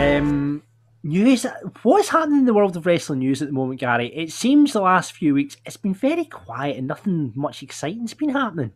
[0.00, 0.62] Um,
[1.02, 1.44] news.
[1.82, 4.06] What's happening in the world of wrestling news at the moment, Gary?
[4.16, 8.30] It seems the last few weeks it's been very quiet and nothing much exciting's been
[8.30, 8.72] happening.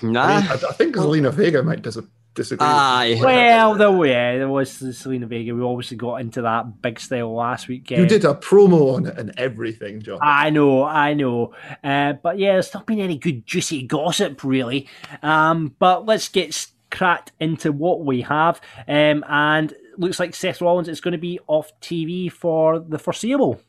[0.00, 0.22] Nah.
[0.22, 1.98] I, mean, I, I think Zelina Vega might dis-
[2.36, 2.66] disagree.
[2.66, 3.18] Aye.
[3.20, 5.54] Well, there, yeah, there was the Zelina Vega.
[5.54, 7.90] We obviously got into that big style last week.
[7.90, 10.18] You did a promo on it and everything, John.
[10.22, 11.54] I know, I know.
[11.82, 14.88] Uh, but yeah, there's not been any good juicy gossip really.
[15.22, 18.60] Um, but let's get cracked into what we have.
[18.86, 23.60] Um, and looks like Seth Rollins is going to be off TV for the foreseeable.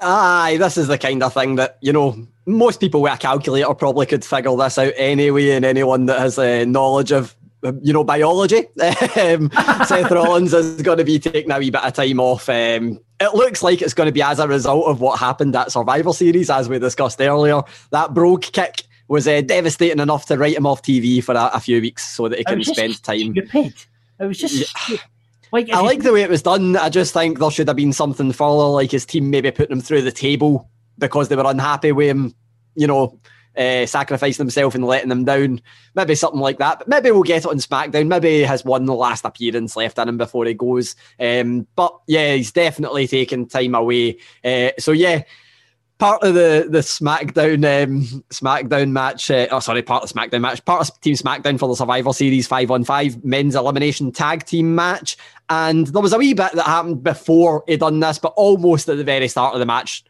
[0.00, 3.72] Aye, this is the kind of thing that, you know, most people with a calculator
[3.74, 7.35] probably could figure this out anyway, and anyone that has uh, knowledge of,
[7.82, 8.58] you know, biology.
[9.16, 9.50] um,
[9.86, 12.48] Seth Rollins is going to be taking a wee bit of time off.
[12.48, 15.72] Um, it looks like it's going to be as a result of what happened at
[15.72, 17.62] Survivor Series, as we discussed earlier.
[17.90, 21.60] That brogue kick was uh, devastating enough to write him off TV for a, a
[21.60, 23.32] few weeks so that he can spend time.
[23.32, 23.74] Stupid.
[24.20, 24.90] It was just.
[24.90, 24.98] Yeah.
[25.52, 26.76] Like, I like the way it was done.
[26.76, 29.80] I just think there should have been something further, like his team maybe putting him
[29.80, 32.34] through the table because they were unhappy with him,
[32.74, 33.18] you know,
[33.56, 35.60] uh, sacrificing himself and letting them down.
[35.94, 36.80] Maybe something like that.
[36.80, 38.08] But maybe we'll get it on SmackDown.
[38.08, 40.96] Maybe he has one last appearance left in him before he goes.
[41.18, 44.18] Um, but yeah, he's definitely taking time away.
[44.44, 45.22] Uh, so yeah,
[45.98, 49.30] part of the the SmackDown um, SmackDown match.
[49.30, 50.64] Uh, oh, sorry, part of the SmackDown match.
[50.64, 54.74] Part of Team SmackDown for the Survivor Series five on five men's elimination tag team
[54.74, 55.16] match.
[55.48, 58.96] And there was a wee bit that happened before he done this, but almost at
[58.96, 60.04] the very start of the match.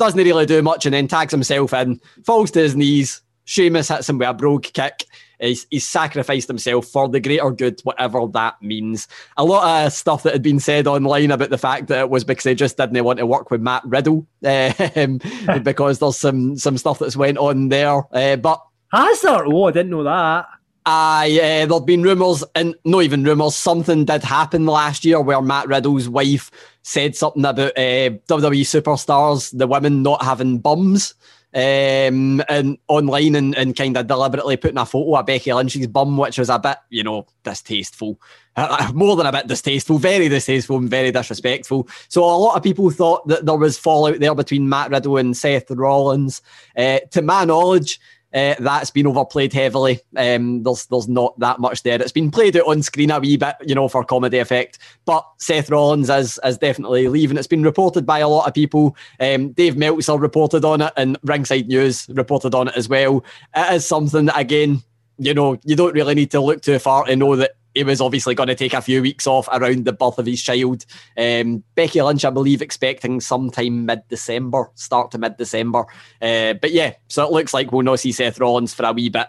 [0.00, 3.20] Doesn't really do much, and then tags himself in, falls to his knees.
[3.44, 5.04] Sheamus hits him with a brogue kick.
[5.38, 9.08] He's, he's, sacrificed himself for the greater good, whatever that means.
[9.36, 12.24] A lot of stuff that had been said online about the fact that it was
[12.24, 15.20] because they just didn't want to work with Matt Riddle, um,
[15.62, 18.02] because there's some some stuff that's went on there.
[18.14, 19.44] Uh, but has there?
[19.46, 20.46] Oh, I didn't know that.
[20.86, 25.42] Aye, uh, there've been rumours, and not even rumours, something did happen last year where
[25.42, 26.50] Matt Riddle's wife
[26.82, 31.14] said something about uh, WWE superstars, the women not having bums
[31.52, 36.16] um, and online and, and kind of deliberately putting a photo of Becky Lynch's bum,
[36.16, 38.20] which was a bit, you know, distasteful.
[38.56, 41.88] Uh, more than a bit distasteful, very distasteful and very disrespectful.
[42.08, 45.36] So a lot of people thought that there was fallout there between Matt Riddle and
[45.36, 46.40] Seth Rollins.
[46.76, 48.00] Uh, to my knowledge,
[48.32, 50.00] uh, that's been overplayed heavily.
[50.16, 52.00] Um, there's there's not that much there.
[52.00, 54.78] It's been played out on screen a wee bit, you know, for comedy effect.
[55.04, 57.36] But Seth Rollins is is definitely leaving.
[57.36, 58.96] It's been reported by a lot of people.
[59.18, 63.24] Um, Dave Meltzer reported on it, and Ringside News reported on it as well.
[63.56, 64.82] It is something that again,
[65.18, 68.00] you know, you don't really need to look too far to know that he was
[68.00, 70.84] obviously going to take a few weeks off around the birth of his child.
[71.16, 75.86] Um, Becky Lynch, I believe, expecting sometime mid December, start to mid December.
[76.20, 79.08] Uh, but yeah, so it looks like we'll not see Seth Rollins for a wee
[79.08, 79.28] bit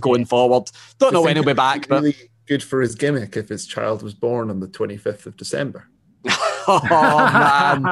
[0.00, 0.70] going forward.
[0.98, 1.88] Don't know when he'll be back.
[1.88, 2.02] But...
[2.02, 2.16] Really
[2.46, 5.88] good for his gimmick if his child was born on the 25th of December.
[6.68, 7.82] oh man,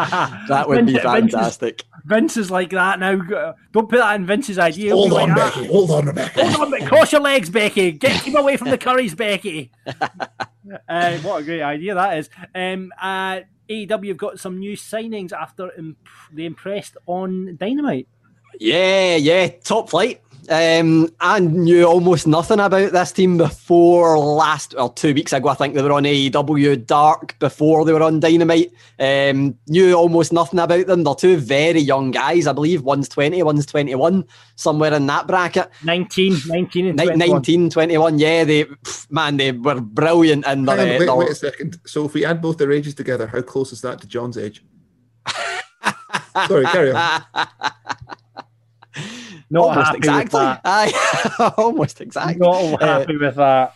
[0.49, 1.85] that would Vince, be fantastic.
[2.05, 3.17] Vince is, Vince is, like that now.
[3.73, 4.95] Don't put that in Vince's idea.
[4.95, 5.61] Hold on, like Becky.
[5.63, 5.71] That.
[5.71, 6.51] Hold on, Rebecca.
[6.51, 7.93] Hold on, cross your legs, Becky.
[7.93, 9.71] Get keep away from the curries, Becky.
[9.87, 12.31] uh, what a great idea that is.
[12.55, 15.99] Um, uh, AEW have got some new signings after imp-
[16.33, 18.09] they impressed on Dynamite.
[18.59, 20.23] Yeah, yeah, top flight.
[20.49, 25.49] Um, I knew almost nothing about this team before last, or two weeks ago.
[25.49, 28.73] I think they were on AEW Dark before they were on Dynamite.
[28.99, 31.05] Um, knew almost nothing about them.
[31.05, 32.47] They're two very young guys.
[32.47, 34.25] I believe one's 20, one's 21,
[34.57, 35.71] somewhere in that bracket.
[35.85, 37.19] 19, 19 and 21.
[37.19, 38.19] 19, 21.
[38.19, 38.67] Yeah, they,
[39.11, 40.47] man, they were brilliant.
[40.47, 41.79] And on, wait, wait a second.
[41.87, 44.65] So if we add both their ages together, how close is that to John's age?
[46.47, 47.23] Sorry, carry on.
[49.51, 50.41] Not almost exactly.
[51.57, 52.39] almost exactly.
[52.39, 53.75] Not uh, happy with that.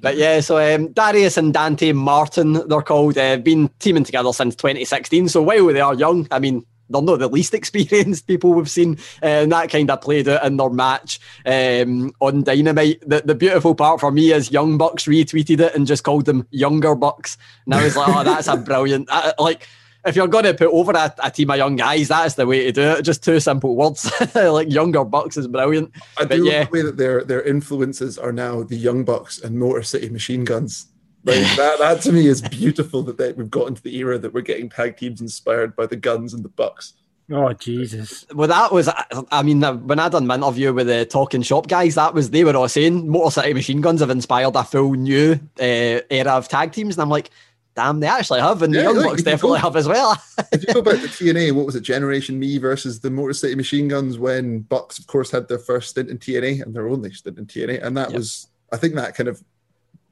[0.00, 4.56] But yeah, so um, Darius and Dante Martin, they're called, uh, been teaming together since
[4.56, 5.28] 2016.
[5.28, 8.98] So while they are young, I mean, they're not the least experienced people we've seen,
[9.22, 13.00] uh, and that kind of played out in their match um, on Dynamite.
[13.08, 16.46] The, the beautiful part for me is Young Bucks retweeted it and just called them
[16.50, 19.68] Younger Bucks, and I was like, oh, that's a brilliant uh, like.
[20.04, 22.64] If you're going to put over a, a, team of young guys, that's the way
[22.64, 23.02] to do it.
[23.02, 25.92] Just two simple words, like younger bucks is brilliant.
[26.18, 26.64] I do yeah.
[26.64, 30.44] the way that their their influences are now the young bucks and Motor City Machine
[30.44, 30.86] Guns.
[31.24, 34.34] Like that, that to me is beautiful that they, we've got into the era that
[34.34, 36.94] we're getting tag teams inspired by the guns and the bucks.
[37.30, 38.26] Oh Jesus!
[38.34, 38.90] Well, that was.
[39.30, 42.44] I mean, when I done my interview with the Talking Shop guys, that was they
[42.44, 46.48] were all saying Motor City Machine Guns have inspired a full new uh, era of
[46.48, 47.30] tag teams, and I'm like,
[47.74, 50.22] damn, they actually have, and yeah, the Young like, Bucks definitely go, have as well.
[50.52, 53.54] if you go back to TNA, what was it, Generation Me versus the Motor City
[53.54, 57.12] Machine Guns, when Bucks, of course, had their first stint in TNA and their only
[57.12, 58.18] stint in TNA, and that yep.
[58.18, 59.42] was, I think, that kind of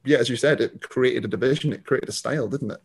[0.04, 2.82] yeah, as you said, it created a division, it created a style, didn't it?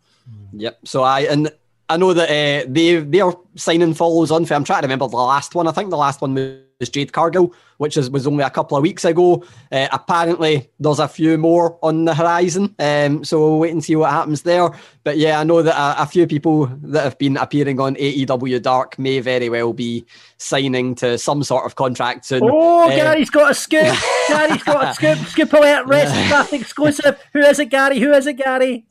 [0.54, 0.80] Yep.
[0.86, 1.52] So I and
[1.90, 4.46] I know that uh, they their signing follows on.
[4.46, 5.68] For, I'm trying to remember the last one.
[5.68, 6.34] I think the last one
[6.80, 9.44] was Jade Cargill, which is, was only a couple of weeks ago.
[9.72, 13.96] Uh, apparently, there's a few more on the horizon, um, so we'll wait and see
[13.96, 14.70] what happens there.
[15.04, 18.62] But yeah, I know that a, a, few people that have been appearing on AEW
[18.62, 20.06] Dark may very well be
[20.38, 22.42] signing to some sort of contract soon.
[22.44, 23.96] Oh, uh, Gary's got a scoop!
[24.28, 25.20] Gary's got a scoop!
[25.28, 25.86] Scoop alert!
[25.88, 27.20] Wrestling exclusive.
[27.34, 28.00] Who is it, Gary?
[28.00, 28.86] Who is it, Gary?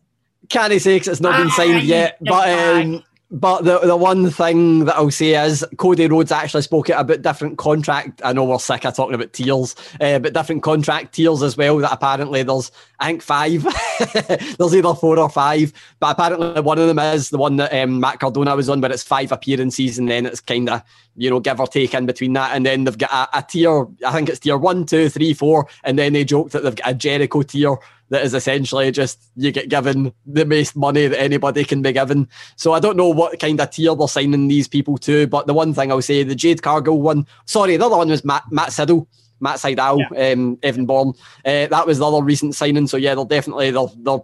[0.48, 4.30] Can't say because it's not been signed ah, yet, but um, but the, the one
[4.30, 8.20] thing that I'll say is Cody Rhodes actually spoke about different contract.
[8.24, 11.78] I know we're sick of talking about tiers, uh, but different contract tiers as well.
[11.78, 12.70] That apparently there's,
[13.00, 13.62] I think five.
[14.58, 17.98] there's either four or five, but apparently one of them is the one that um,
[17.98, 20.82] Matt Cardona was on, but it's five appearances, and then it's kind of
[21.16, 23.86] you know give or take in between that, and then they've got a, a tier.
[24.06, 26.90] I think it's tier one, two, three, four, and then they joked that they've got
[26.90, 27.76] a Jericho tier
[28.14, 32.28] that is essentially just you get given the most money that anybody can be given.
[32.54, 35.54] So I don't know what kind of tier they're signing these people to, but the
[35.54, 38.68] one thing I'll say, the Jade Cargill one, sorry, the other one was Matt, Matt
[38.68, 39.06] Sydal.
[39.40, 40.30] Matt Sydal, yeah.
[40.30, 41.12] um, Evan Bourne.
[41.44, 42.86] Uh, that was the other recent signing.
[42.86, 44.20] So yeah, they're definitely they're, they're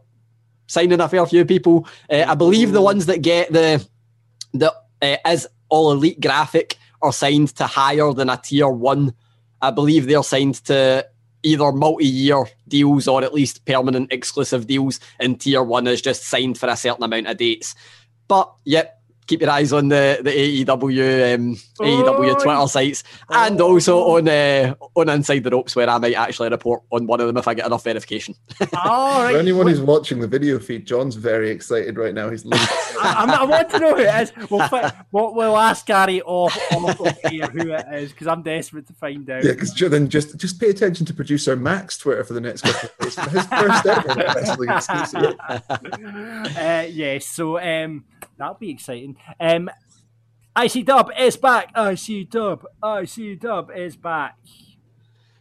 [0.68, 1.86] signing a fair few people.
[2.08, 3.84] Uh, I believe the ones that get the
[4.52, 4.72] the
[5.02, 9.14] uh, as all elite graphic are signed to higher than a tier one.
[9.60, 11.06] I believe they're signed to
[11.42, 16.58] either multi-year deals or at least permanent exclusive deals, and tier one is just signed
[16.58, 17.74] for a certain amount of dates.
[18.28, 18.99] But yep,
[19.30, 23.46] keep your eyes on the the AEW um, oh, AEW Twitter sites oh.
[23.46, 27.20] and also on uh, on Inside the Ropes where I might actually report on one
[27.20, 28.34] of them if I get enough verification.
[28.74, 29.32] All right.
[29.32, 32.28] For anyone who's watching the video feed, John's very excited right now.
[32.28, 32.44] He's.
[32.52, 34.32] I, I, want to know who it is.
[34.50, 34.68] We'll,
[35.12, 39.28] we'll, we'll ask Gary off, off here who it is because I'm desperate to find
[39.30, 39.44] out.
[39.44, 42.88] Yeah, because then just just pay attention to producer Max Twitter for the next couple
[42.88, 45.36] of days for his first ever wrestling exclusive.
[45.48, 48.04] Uh, yes, yeah, so um,
[48.40, 49.16] that'll be exciting.
[49.38, 49.70] Um,
[50.60, 51.70] IC Dub is back.
[51.76, 54.36] IC Dub, IC Dub is back.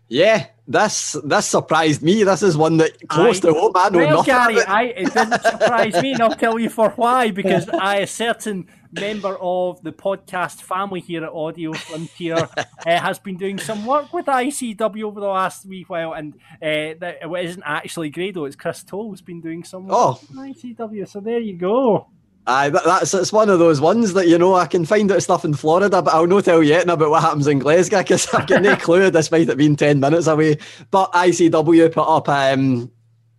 [0.10, 2.24] Yeah, this this surprised me.
[2.24, 3.74] This is one that close I, to home.
[3.76, 4.34] I know well, nothing.
[4.34, 7.30] Gary, I, it didn't surprise me, and I'll tell you for why.
[7.30, 13.20] Because I, a certain member of the podcast family here at Audio Frontier, uh, has
[13.20, 17.46] been doing some work with ICW over the last wee while, and uh, that it
[17.46, 18.46] isn't actually Grado.
[18.46, 20.22] It's Chris Toll who's been doing some work oh.
[20.22, 21.08] with ICW.
[21.08, 22.08] So there you go.
[22.50, 25.46] Aye, that's it's one of those ones that you know I can find out stuff
[25.46, 28.48] in Florida, but I'll not tell you yet about what happens in Glasgow because I've
[28.48, 30.58] got no clue despite it being ten minutes away.
[30.90, 32.92] But ICW put up um,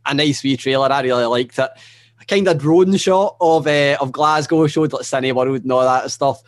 [0.06, 0.92] a nice wee trailer.
[0.92, 1.70] I really liked it.
[2.20, 6.08] A kind of drone shot of uh, of Glasgow showed like Cineworld and all that
[6.12, 6.40] stuff,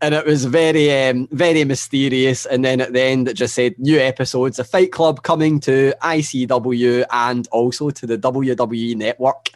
[0.00, 2.46] and it was very um, very mysterious.
[2.46, 5.94] And then at the end, it just said new episodes of Fight Club coming to
[6.02, 9.50] ICW and also to the WWE Network.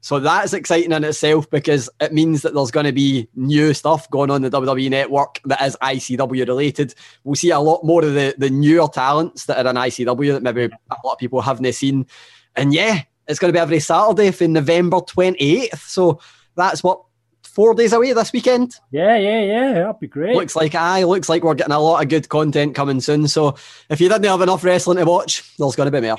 [0.00, 4.08] So that's exciting in itself because it means that there's going to be new stuff
[4.10, 6.94] going on the WWE network that is ICW related.
[7.24, 10.42] We'll see a lot more of the, the newer talents that are in ICW that
[10.42, 12.06] maybe a lot of people haven't seen.
[12.54, 15.78] And yeah, it's going to be every Saturday for November 28th.
[15.78, 16.20] So
[16.54, 17.02] that's what
[17.42, 18.76] four days away this weekend.
[18.92, 19.72] Yeah, yeah, yeah.
[19.72, 20.36] That'd be great.
[20.36, 23.26] Looks like I looks like we're getting a lot of good content coming soon.
[23.26, 23.56] So
[23.90, 26.18] if you didn't have enough wrestling to watch, there's going to be more.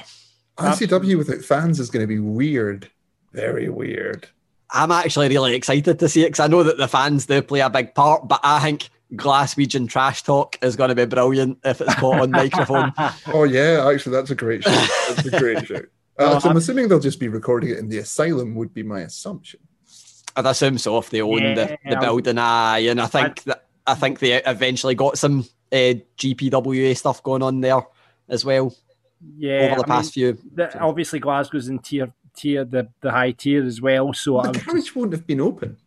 [0.58, 2.90] ICW without fans is going to be weird.
[3.34, 4.28] Very weird.
[4.72, 7.60] I'm actually really excited to see it because I know that the fans do play
[7.62, 11.82] a big part, but I think Glaswegian trash talk is going to be brilliant if
[11.82, 12.94] it's caught on microphone.
[13.28, 14.70] Oh yeah, actually, that's a great show.
[14.70, 15.82] That's a great show.
[16.18, 18.56] Uh, so I'm assuming they'll just be recording it in the asylum.
[18.56, 19.62] Would be my assumption.
[20.36, 22.38] I'd assume so if they own yeah, the, the building.
[22.38, 27.42] Aye, and I think that I think they eventually got some uh, GPWA stuff going
[27.42, 27.82] on there
[28.28, 28.76] as well.
[29.38, 30.38] Yeah, over the I past few.
[30.54, 34.14] The, obviously, Glasgow's in tier tier the, the high tier as well.
[34.14, 35.78] So the I garage won't have been open.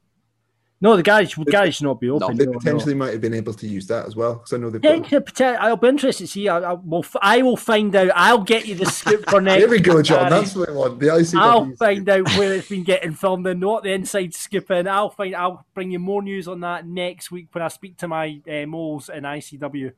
[0.81, 2.37] no, the garage the garage should not be open.
[2.37, 2.59] They no, no.
[2.59, 5.43] potentially might have been able to use that as well because I know they've got.
[5.61, 6.49] I'll be interested to see.
[6.49, 8.11] I, I, will, I will find out.
[8.15, 9.61] I'll get you the scoop for next.
[9.61, 10.31] There we go, John.
[10.31, 10.99] That's what I want.
[11.01, 11.41] The ICW.
[11.41, 14.87] I'll find out where it's been getting filmed and not the inside skipping.
[14.87, 15.35] I'll find.
[15.35, 18.67] I'll bring you more news on that next week when I speak to my uh,
[18.67, 19.93] moles in ICW.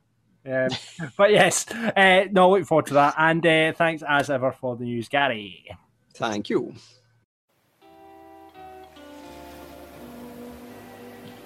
[0.45, 0.69] Um,
[1.17, 3.15] but yes, uh, no, look forward to that.
[3.17, 5.65] And uh, thanks as ever for the news, Gary.
[6.15, 6.73] Thank you.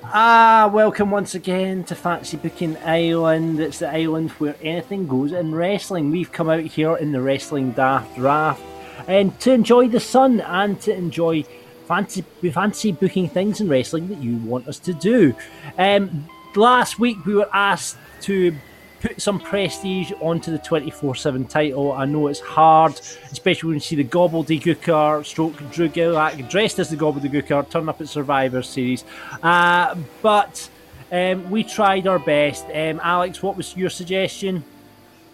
[0.04, 3.60] Ah, welcome once again to Fantasy Booking Island.
[3.60, 6.12] It's the island where anything goes in wrestling.
[6.12, 8.62] We've come out here in the Wrestling Daft Draft
[9.08, 11.44] and to enjoy the sun and to enjoy
[11.88, 15.36] fancy fancy booking things in wrestling that you want us to do.
[15.78, 18.56] Um, last week we were asked to
[19.02, 21.93] put some prestige onto the 24-7 title.
[21.93, 23.00] I know it's hard,
[23.32, 28.02] especially when you see the gobbledygooker stroke Drew Gulak dressed as the gobbledygooker turn up
[28.02, 29.04] at Survivor Series.
[29.41, 30.70] Uh, but
[31.12, 32.66] um, we tried our best.
[32.66, 34.64] Um, Alex, what was your suggestion?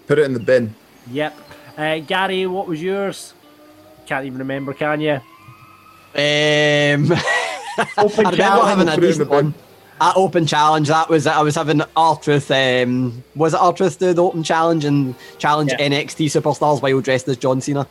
[0.07, 0.75] Put it in the bin.
[1.11, 1.35] Yep.
[1.77, 3.33] Uh, Gary, what was yours?
[4.05, 5.13] Can't even remember, can you?
[6.13, 7.11] Um,
[7.97, 8.67] Open I remember challenge.
[8.69, 9.53] having a Put it in the decent one.
[10.01, 12.51] At open challenge, that was I was having R-Truth.
[12.51, 15.87] Um, was it R-Truth do the open challenge and challenge Yeah.
[15.87, 17.87] NXT superstars while dressed as John Cena?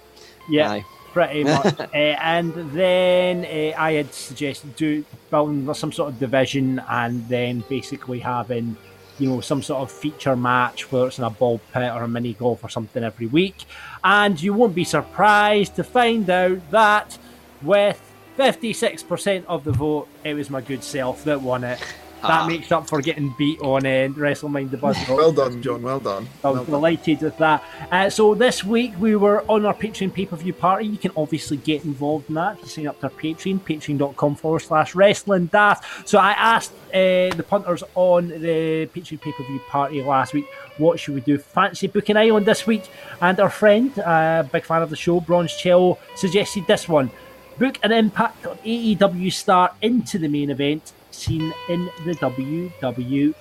[0.51, 0.85] Yeah, Aye.
[1.15, 1.81] pretty much.
[1.81, 7.65] uh, and then uh, I had suggested do building some sort of division, and then
[7.71, 8.77] basically having
[9.19, 12.09] you know some sort of feature match, whether it's in a ball pit or a
[12.09, 13.65] mini golf or something every week.
[14.03, 17.17] And you won't be surprised to find out that
[17.63, 21.79] with 56% of the vote, it was my good self that won it.
[22.23, 22.47] That Ah.
[22.47, 24.97] makes up for getting beat on uh, Wrestlemind the Buzz.
[25.11, 25.83] Well done, John.
[25.83, 26.27] Well done.
[26.43, 26.71] I Well was done.
[26.71, 27.63] delighted with that.
[27.93, 30.87] Uh, so this week we were on our Patreon pay-per-view party.
[30.87, 32.55] You can obviously get involved in that.
[32.57, 36.09] If you sign up to our Patreon, patreon.com forward slash wrestling daft.
[36.09, 40.47] So I asked uh, the punters on the Patreon pay-per-view party last week,
[40.79, 41.37] what should we do?
[41.37, 42.85] Fantasy booking Island this week?
[43.21, 47.11] And our friend, uh, big fan of the show, Bronze Cello, suggested this one.
[47.59, 53.35] Book an impact on AEW star into the main event seen in the WWE.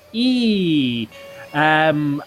[1.53, 2.23] Um,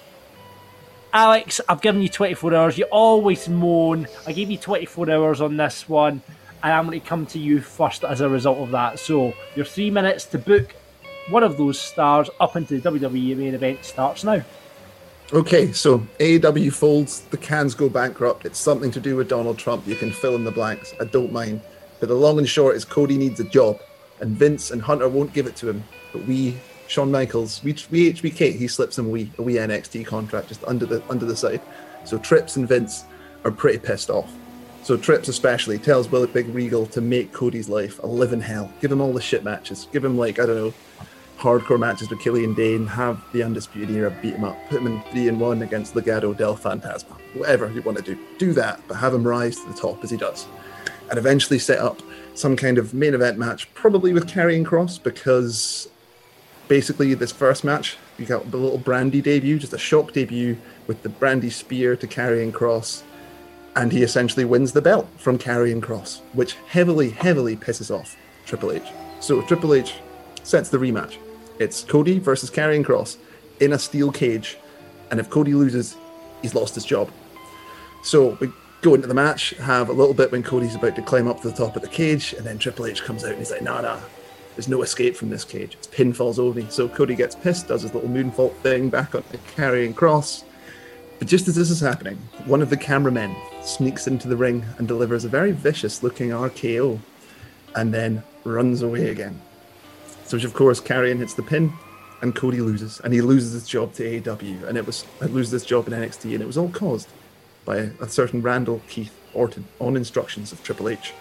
[1.12, 2.78] Alex, I've given you 24 hours.
[2.78, 4.06] You always moan.
[4.26, 6.20] I gave you 24 hours on this one,
[6.62, 8.98] and I'm going to come to you first as a result of that.
[8.98, 10.74] So, your three minutes to book
[11.30, 14.44] one of those stars up into the WWE main event starts now.
[15.32, 18.46] Okay, so AEW folds, the cans go bankrupt.
[18.46, 19.86] It's something to do with Donald Trump.
[19.86, 20.94] You can fill in the blanks.
[21.00, 21.62] I don't mind.
[22.00, 23.80] But the long and short is Cody needs a job,
[24.20, 25.84] and Vince and Hunter won't give it to him.
[26.12, 26.56] But we,
[26.88, 30.64] Shawn Michaels, we, we HBK, he slips him a wee, a wee NXT contract just
[30.64, 31.60] under the under the side.
[32.04, 33.04] So Trips and Vince
[33.44, 34.32] are pretty pissed off.
[34.82, 38.70] So Trips especially tells Willie Big Regal to make Cody's life a living hell.
[38.80, 39.88] Give him all the shit matches.
[39.92, 40.74] Give him like I don't know,
[41.38, 42.86] hardcore matches with Killian Dain.
[42.86, 44.56] Have the Undisputed Era beat him up.
[44.68, 47.16] Put him in three and one against Legado del Fantasma.
[47.34, 48.80] Whatever you want to do, do that.
[48.86, 50.46] But have him rise to the top as he does,
[51.10, 52.00] and eventually set up
[52.34, 55.88] some kind of main event match, probably with Karrion Kross, because
[56.68, 61.02] basically this first match you got the little Brandi debut, just a shock debut with
[61.02, 63.02] the Brandi spear to Karrion Kross
[63.76, 68.72] and he essentially wins the belt from Karrion Kross, which heavily, heavily pisses off Triple
[68.72, 68.88] H.
[69.20, 69.94] So Triple H
[70.42, 71.18] sets the rematch.
[71.58, 73.18] It's Cody versus Karrion Kross
[73.60, 74.56] in a steel cage,
[75.10, 75.96] and if Cody loses,
[76.40, 77.10] he's lost his job.
[78.02, 78.50] So we
[78.82, 81.50] go into the match, have a little bit when Cody's about to climb up to
[81.50, 83.80] the top of the cage, and then Triple H comes out and he's like, nah,
[83.80, 83.98] nah,
[84.54, 85.74] there's no escape from this cage.
[85.74, 86.60] It's pin falls over.
[86.70, 89.22] So Cody gets pissed, does his little moonsault thing back on
[89.54, 90.44] Karrion Kross.
[91.18, 94.86] But just as this is happening, one of the cameramen sneaks into the ring and
[94.86, 96.98] delivers a very vicious looking RKO
[97.74, 99.40] and then runs away again.
[100.24, 101.72] So, which of course, Karrion hits the pin
[102.22, 103.00] and Cody loses.
[103.00, 104.64] And he loses his job to AEW.
[104.64, 106.32] And it was, I lose this job in NXT.
[106.32, 107.08] And it was all caused
[107.66, 111.12] by a certain Randall Keith Orton on instructions of Triple H.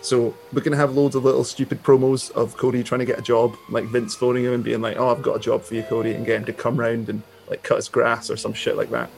[0.00, 3.22] So we're gonna have loads of little stupid promos of Cody trying to get a
[3.22, 5.82] job, like Vince phoning him and being like, "Oh, I've got a job for you,
[5.82, 8.76] Cody," and get him to come round and like cut his grass or some shit
[8.76, 9.10] like that.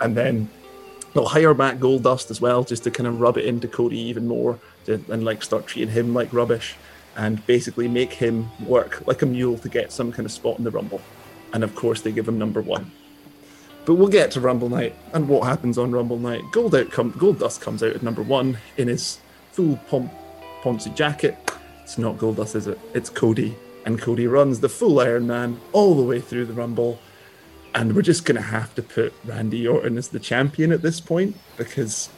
[0.00, 0.48] And then
[1.12, 4.28] they'll hire back Goldust as well, just to kind of rub it into Cody even
[4.28, 6.76] more, to, and like start treating him like rubbish,
[7.16, 10.64] and basically make him work like a mule to get some kind of spot in
[10.64, 11.00] the Rumble.
[11.52, 12.92] And of course, they give him number one.
[13.88, 16.42] But we'll get to Rumble Night and what happens on Rumble Night.
[16.52, 19.18] Gold out come Goldust comes out at number one in his
[19.52, 20.12] full pomp
[20.60, 21.38] poncy jacket.
[21.84, 22.78] It's not Goldust, is it?
[22.92, 23.56] It's Cody.
[23.86, 26.98] And Cody runs the full Iron Man all the way through the Rumble.
[27.74, 31.00] and we're just going to have to put Randy Orton as the champion at this
[31.00, 32.10] point because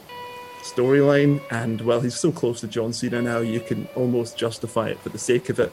[0.63, 4.99] storyline and well he's so close to John Cena now you can almost justify it
[4.99, 5.71] for the sake of it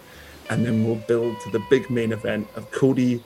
[0.49, 3.21] and then we'll build to the big main event of Cody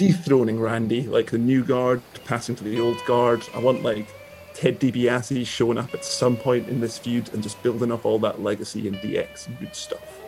[0.00, 4.08] dethroning Randy like the new guard passing to the old guard I want like
[4.54, 8.18] Ted DiBiase showing up at some point in this feud and just building up all
[8.20, 10.20] that legacy and DX and good stuff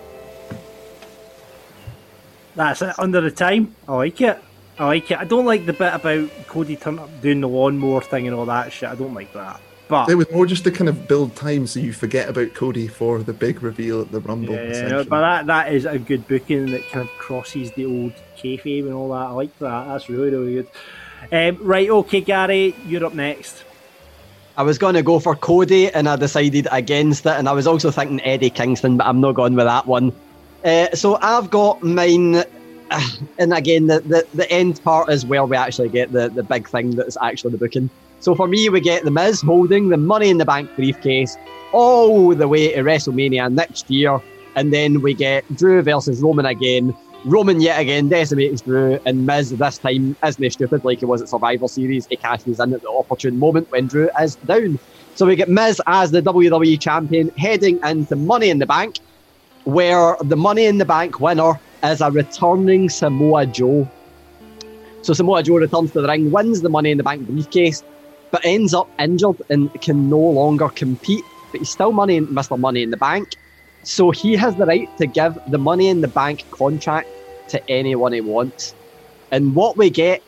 [2.55, 2.99] That's it.
[2.99, 4.39] Under the time, I like it.
[4.79, 5.19] I like it.
[5.19, 8.45] I don't like the bit about Cody turn up doing the lawnmower thing and all
[8.47, 8.91] that shit.
[8.91, 9.59] I don't like that.
[9.93, 12.89] But it was more just to kind of build time so you forget about Cody
[12.89, 14.55] for the big reveal at the Rumble.
[14.55, 15.05] yeah, essentially.
[15.05, 18.95] but that that is a good booking that kind of crosses the old kayfabe and
[18.95, 19.27] all that.
[19.27, 19.87] I like that.
[19.87, 20.69] That's really really good.
[21.31, 23.65] Um, right, okay, Gary, you're up next.
[24.57, 27.67] I was going to go for Cody and I decided against it, and I was
[27.67, 30.13] also thinking Eddie Kingston, but I'm not going with that one.
[30.65, 32.45] Uh, so I've got mine,
[33.39, 36.69] and again, the, the, the end part is where we actually get the, the big
[36.69, 37.89] thing that's actually the booking.
[38.23, 41.37] So for me, we get The Miz holding the Money in the Bank briefcase
[41.73, 44.21] all the way to WrestleMania next year,
[44.55, 46.95] and then we get Drew versus Roman again.
[47.25, 51.21] Roman yet again decimates Drew, and Miz this time isn't he stupid like he was
[51.21, 52.07] at Survivor Series.
[52.07, 54.79] He cashes in at the opportune moment when Drew is down.
[55.17, 59.01] So we get Miz as the WWE Champion heading into Money in the Bank,
[59.65, 63.91] where the Money in the Bank winner is a returning Samoa Joe.
[65.01, 67.83] So Samoa Joe returns to the ring, wins the Money in the Bank briefcase,
[68.33, 71.23] but ends up injured and can no longer compete.
[71.53, 72.59] But he's still money, Mr.
[72.59, 73.29] Money in the Bank.
[73.85, 77.09] So he has the right to give the Money in the Bank contract
[77.49, 78.75] to anyone he wants.
[79.31, 80.23] And what we get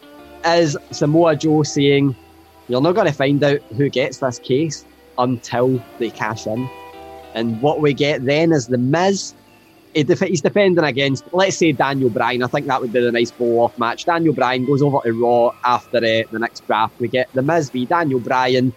[0.45, 2.15] is Samoa Joe saying,
[2.69, 4.85] You're not going to find out who gets this case
[5.19, 6.69] until they cash in.
[7.35, 9.35] And what we get then is the Miz.
[10.03, 12.43] Def- He's defending against, let's say, Daniel Bryan.
[12.43, 14.05] I think that would be the nice blow off match.
[14.05, 16.95] Daniel Bryan goes over to Raw after uh, the next draft.
[16.99, 18.73] We get the Miz v Daniel Bryan,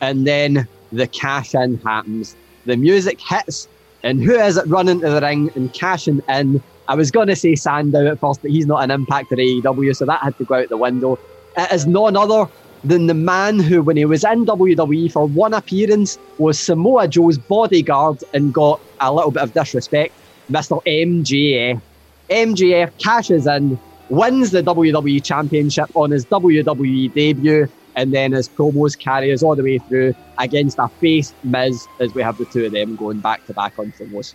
[0.00, 2.36] and then the cash in happens.
[2.64, 3.68] The music hits,
[4.02, 6.62] and who is it running to the ring and cashing in?
[6.88, 9.94] I was going to say Sandow at first, but he's not an impact at AEW,
[9.94, 11.18] so that had to go out the window.
[11.56, 12.46] It is none other
[12.84, 17.38] than the man who, when he was in WWE for one appearance, was Samoa Joe's
[17.38, 20.14] bodyguard and got a little bit of disrespect,
[20.50, 20.82] Mr.
[20.86, 21.80] MJF.
[22.30, 23.78] MJF cashes in,
[24.08, 29.54] wins the WWE Championship on his WWE debut, and then his promos carry us all
[29.56, 33.20] the way through against a face Miz as we have the two of them going
[33.20, 34.34] back to back on promos.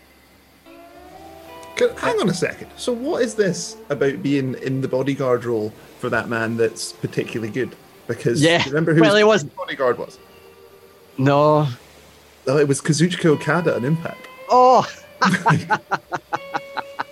[1.98, 2.70] Hang on a second.
[2.78, 7.52] So, what is this about being in the bodyguard role for that man that's particularly
[7.52, 7.76] good?
[8.08, 10.20] Because Yeah, you remember who well, his was- bodyguard was?
[11.18, 11.68] No.
[12.48, 14.28] Oh, it was Kazuchika Okada on Impact.
[14.50, 14.86] Oh,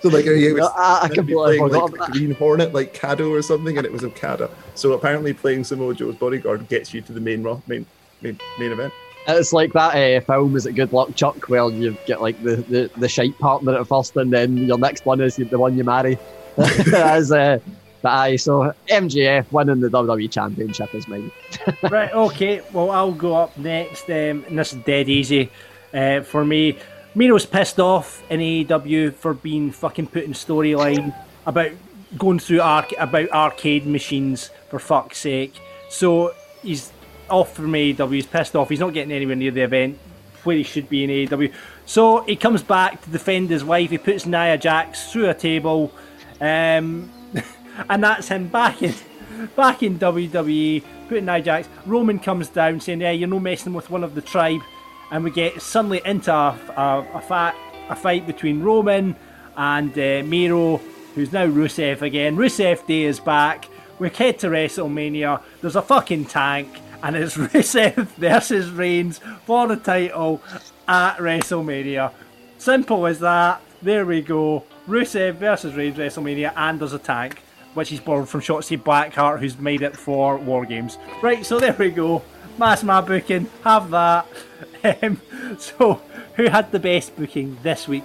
[0.02, 2.30] So, like, he was No, I- I meant to be completely playing, like, about Green
[2.30, 4.48] Hornet, like Kato or something, and it was Okada.
[4.74, 7.84] So, apparently, playing Samoa Joe's bodyguard gets you to the main ro- main
[8.22, 8.94] main, main event.
[9.28, 12.56] it's like that uh, film, is it Good Luck Chuck, where you get like the,
[12.56, 15.84] the, the shite partner at first, and then your next one is the one you
[15.84, 16.18] marry.
[16.94, 17.58] As, uh,
[18.00, 21.30] but aye, so MJF winning the WWE Championship is mine.
[21.90, 22.62] right, okay.
[22.72, 25.50] Well, I'll go up next, um, and this is dead easy
[25.92, 26.78] uh, for me.
[27.14, 31.14] Miro's pissed off in AEW for being fucking put in storyline
[31.46, 31.72] about
[32.16, 35.60] going through arc about arcade machines for fuck's sake.
[35.88, 36.92] So he's
[37.28, 38.14] off from AEW.
[38.14, 38.68] He's pissed off.
[38.68, 39.98] He's not getting anywhere near the event
[40.44, 41.52] where he should be in AEW.
[41.86, 43.90] So he comes back to defend his wife.
[43.90, 45.92] He puts Nia Jax through a table,
[46.40, 47.10] um,
[47.88, 48.94] and that's him back in
[49.56, 50.84] back in WWE.
[51.08, 51.68] Putting Nia Jax.
[51.86, 54.60] Roman comes down saying, "Yeah, you're no messing with one of the tribe."
[55.10, 57.54] And we get suddenly into a, a, a, fa-
[57.88, 59.16] a fight between Roman
[59.56, 60.76] and uh, Miro,
[61.14, 62.36] who's now Rusev again.
[62.36, 63.68] Rusev Day is back.
[63.98, 65.42] We head to WrestleMania.
[65.60, 70.40] There's a fucking tank, and it's Rusev versus Reigns for the title
[70.88, 72.12] at WrestleMania.
[72.58, 73.60] Simple as that.
[73.82, 74.64] There we go.
[74.88, 77.42] Rusev versus Reigns WrestleMania, and there's a tank,
[77.74, 80.98] which is borrowed from Shotzi Blackheart, who's made it for War Games.
[81.22, 82.22] Right, so there we go.
[82.58, 83.48] Mass my booking.
[83.64, 84.26] Have that.
[84.84, 85.20] Um,
[85.58, 86.00] so,
[86.36, 88.04] who had the best booking this week?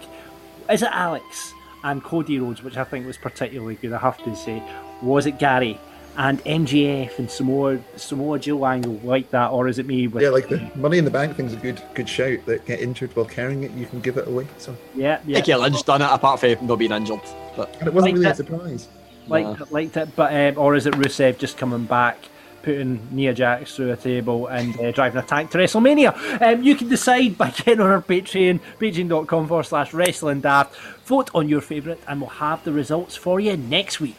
[0.69, 1.53] Is it Alex
[1.83, 4.61] and Cody Rhodes, which I think was particularly good, I have to say?
[5.01, 5.79] Was it Gary
[6.17, 10.07] and MJF and Samoa Samoa Joe angle like that, or is it me?
[10.07, 12.45] With, Yeah, like the Money in the Bank thing's a good good shout.
[12.45, 14.47] That get injured while carrying it, you can give it away.
[14.57, 15.39] So, yeah, yeah.
[15.39, 17.19] Becky Lynch done it apart from not being injured.
[17.55, 18.87] But and it wasn't Like really a that- surprise.
[19.27, 22.17] liked, liked it, but um, or is it Rusev just coming back,
[22.65, 26.41] putting Nia Jax through a table and uh, driving a tank to WrestleMania?
[26.41, 30.75] Um, you can decide by getting on our Patreon, patreon.com forward slash wrestling daft.
[31.05, 34.15] Vote on your favourite, and we'll have the results for you next week.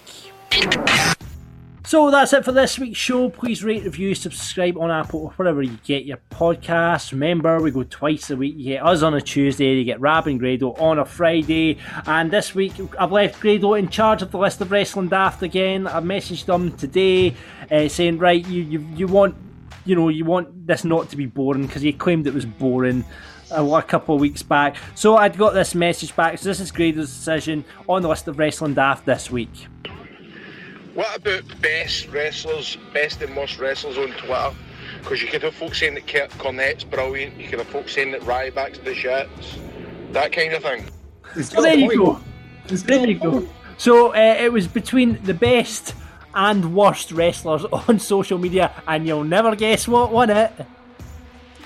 [1.86, 3.30] So that's it for this week's show.
[3.30, 7.12] Please rate, review, subscribe on Apple or wherever you get your podcasts.
[7.12, 8.56] Remember, we go twice a week.
[8.56, 11.78] You get us on a Tuesday, you get Rab and Grado on a Friday.
[12.06, 15.86] And this week, I've left Grado in charge of the list of wrestling daft again.
[15.86, 17.36] I messaged him today
[17.70, 19.36] uh, saying, right, you, you you want
[19.84, 23.04] you know you want this not to be boring because he claimed it was boring
[23.52, 24.74] a couple of weeks back.
[24.96, 26.38] So I'd got this message back.
[26.38, 29.68] So this is Grado's decision on the list of wrestling daft this week.
[30.96, 34.50] What about best wrestlers, best and worst wrestlers on Twitter?
[35.00, 38.12] Because you could have folks saying that Kurt Cornette's brilliant, you could have folks saying
[38.12, 39.58] that Ryback's the shits,
[40.12, 40.86] that kind of thing.
[41.44, 42.20] So there you go.
[42.66, 43.46] There you go.
[43.76, 45.94] So uh, it was between the best
[46.34, 50.50] and worst wrestlers on social media, and you'll never guess what won it.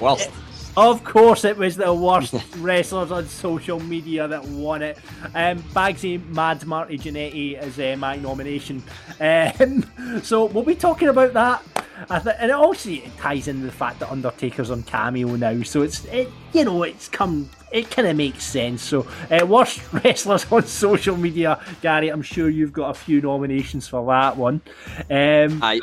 [0.00, 0.28] Worst.
[0.76, 4.98] Of course, it was the worst wrestlers on social media that won it.
[5.34, 8.82] Um, Bagsy Mad Marty Jannetty is uh, my nomination.
[9.18, 11.62] Um, so we'll be talking about that.
[12.08, 15.62] I th- and it also it ties into the fact that Undertaker's on Cameo now,
[15.62, 18.82] so it's it, you know it's come it kind of makes sense.
[18.82, 22.08] So uh, worst wrestlers on social media, Gary.
[22.08, 24.62] I'm sure you've got a few nominations for that one.
[25.10, 25.80] Um, Aye.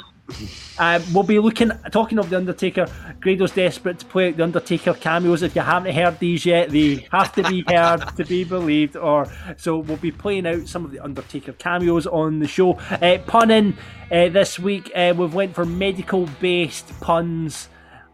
[0.77, 2.87] Uh, we'll be looking, talking of The Undertaker.
[3.19, 5.41] Grado's desperate to play out The Undertaker cameos.
[5.41, 8.95] If you haven't heard these yet, they have to be heard to be believed.
[8.95, 12.73] Or So we'll be playing out some of The Undertaker cameos on the show.
[12.73, 13.77] Uh, punning
[14.11, 17.69] uh, this week, uh, we've went for medical based puns.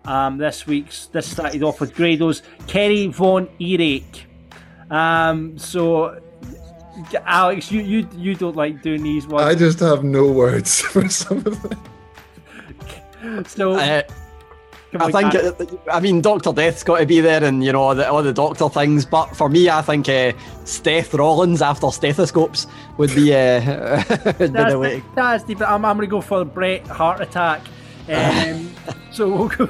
[0.05, 4.25] Um, this week's this started off with Grado's Kerry Von Erich.
[4.89, 6.21] Um, so
[7.25, 9.43] Alex, you, you you don't like doing these ones.
[9.43, 11.79] I just have no words for some of them.
[13.47, 14.03] So Uh,
[14.95, 17.95] I think, it, I mean, Doctor Death's got to be there, and you know all
[17.95, 19.05] the, all the doctor things.
[19.05, 20.33] But for me, I think uh,
[20.65, 22.67] Steph Rollins after stethoscopes
[22.97, 25.03] would be, uh, would be that's, the way.
[25.15, 25.61] that's deep.
[25.61, 27.61] I'm, I'm going to go for Brett Heart Attack.
[28.07, 28.71] Um,
[29.11, 29.69] so we'll go,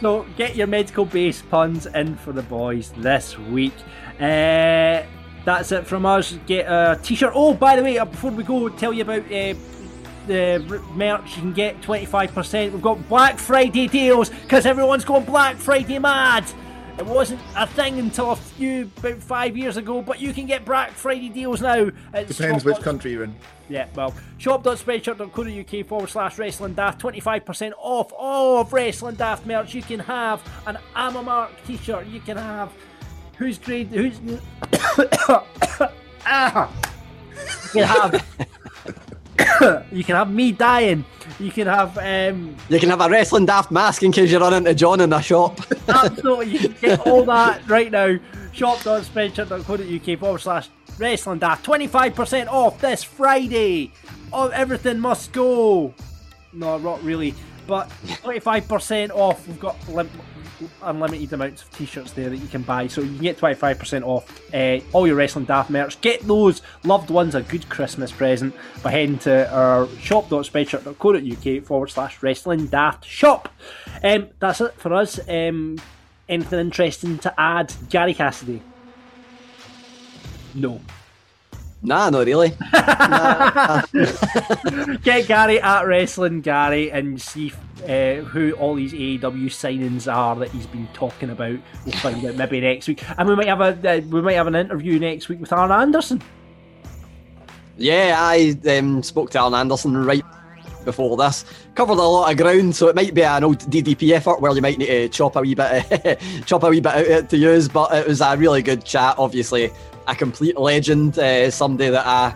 [0.00, 3.74] so get your medical base puns in for the boys this week.
[4.18, 5.02] Uh,
[5.44, 6.38] that's it from us.
[6.46, 7.32] Get a t-shirt.
[7.34, 9.54] Oh, by the way, uh, before we go, tell you about uh,
[10.26, 11.36] the merch.
[11.36, 12.72] You can get 25%.
[12.72, 16.44] We've got Black Friday deals because everyone's going Black Friday mad.
[16.98, 20.64] It wasn't a thing until a few about five years ago, but you can get
[20.64, 21.90] Black Friday deals now.
[22.12, 23.34] It's Depends which country you're in.
[23.70, 29.74] yeah, well, shop.spreadshirt.co.uk forward slash wrestling daft, 25% off all of wrestling daft merch.
[29.74, 32.70] You can have an Amamark t shirt, you can have
[33.38, 34.20] who's great, who's.
[36.26, 36.70] ah!
[37.74, 38.48] You can have.
[39.92, 41.04] you can have me dying.
[41.38, 44.54] You can have um, You can have a wrestling daft mask in case you run
[44.54, 45.60] into John in a shop.
[45.88, 48.18] Absolutely, you can get all that right now.
[48.52, 50.68] Shop.spreadshirt.co.uk forward slash
[50.98, 51.64] wrestling daft.
[51.64, 53.92] 25% off this Friday.
[54.32, 55.94] Oh, everything must go.
[56.52, 57.34] No, not really.
[57.66, 59.46] But 25% off.
[59.46, 60.10] We've got lim-
[60.82, 62.86] unlimited amounts of t shirts there that you can buy.
[62.86, 66.00] So you can get 25% off uh, all your Wrestling Daft merch.
[66.00, 72.22] Get those loved ones a good Christmas present by heading to our shop.spreadshirt.co.uk forward slash
[72.22, 73.48] Wrestling Daft shop.
[74.02, 75.20] Um, that's it for us.
[75.28, 75.78] Um,
[76.28, 77.74] anything interesting to add?
[77.88, 78.62] Gary Cassidy?
[80.54, 80.80] No.
[81.84, 82.48] Nah, not really.
[85.02, 87.52] Get Gary at Wrestling Gary and see
[87.84, 91.58] uh, who all these AEW signings are that he's been talking about.
[91.84, 94.46] We'll find out maybe next week, and we might have a uh, we might have
[94.46, 96.22] an interview next week with Arn Anderson.
[97.76, 100.22] Yeah, I um, spoke to Arn Anderson right
[100.84, 101.44] before this.
[101.74, 104.62] Covered a lot of ground, so it might be an old DDP effort where you
[104.62, 107.36] might need to chop a wee bit, chop a wee bit out of it to
[107.36, 107.68] use.
[107.68, 109.16] But it was a really good chat.
[109.18, 109.70] Obviously,
[110.06, 112.34] a complete legend, uh, somebody that I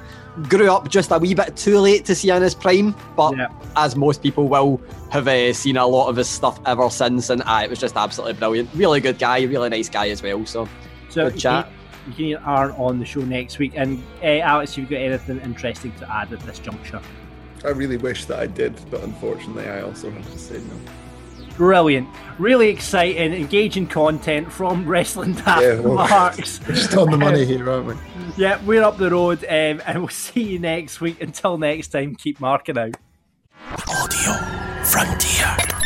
[0.49, 2.95] grew up just a wee bit too late to see in his prime.
[3.17, 3.35] But
[3.77, 7.43] as most people will, have uh, seen a lot of his stuff ever since, and
[7.43, 8.69] uh, it was just absolutely brilliant.
[8.75, 10.45] Really good guy, really nice guy as well.
[10.47, 10.69] So,
[11.09, 11.71] So good chat.
[12.07, 13.73] You can hear Arn on the show next week.
[13.75, 17.01] And uh, Alex, you've got anything interesting to add at this juncture?
[17.67, 21.47] I really wish that I did, but unfortunately, I also have to say no.
[21.57, 26.61] Brilliant, really exciting, engaging content from Wrestling Daft Yeah, well, Marks.
[26.61, 27.95] We're just on the money here, aren't we?
[28.37, 31.21] Yeah, we're up the road, um, and we'll see you next week.
[31.21, 32.97] Until next time, keep marking out.
[33.89, 34.33] Audio
[34.85, 35.86] Frontier.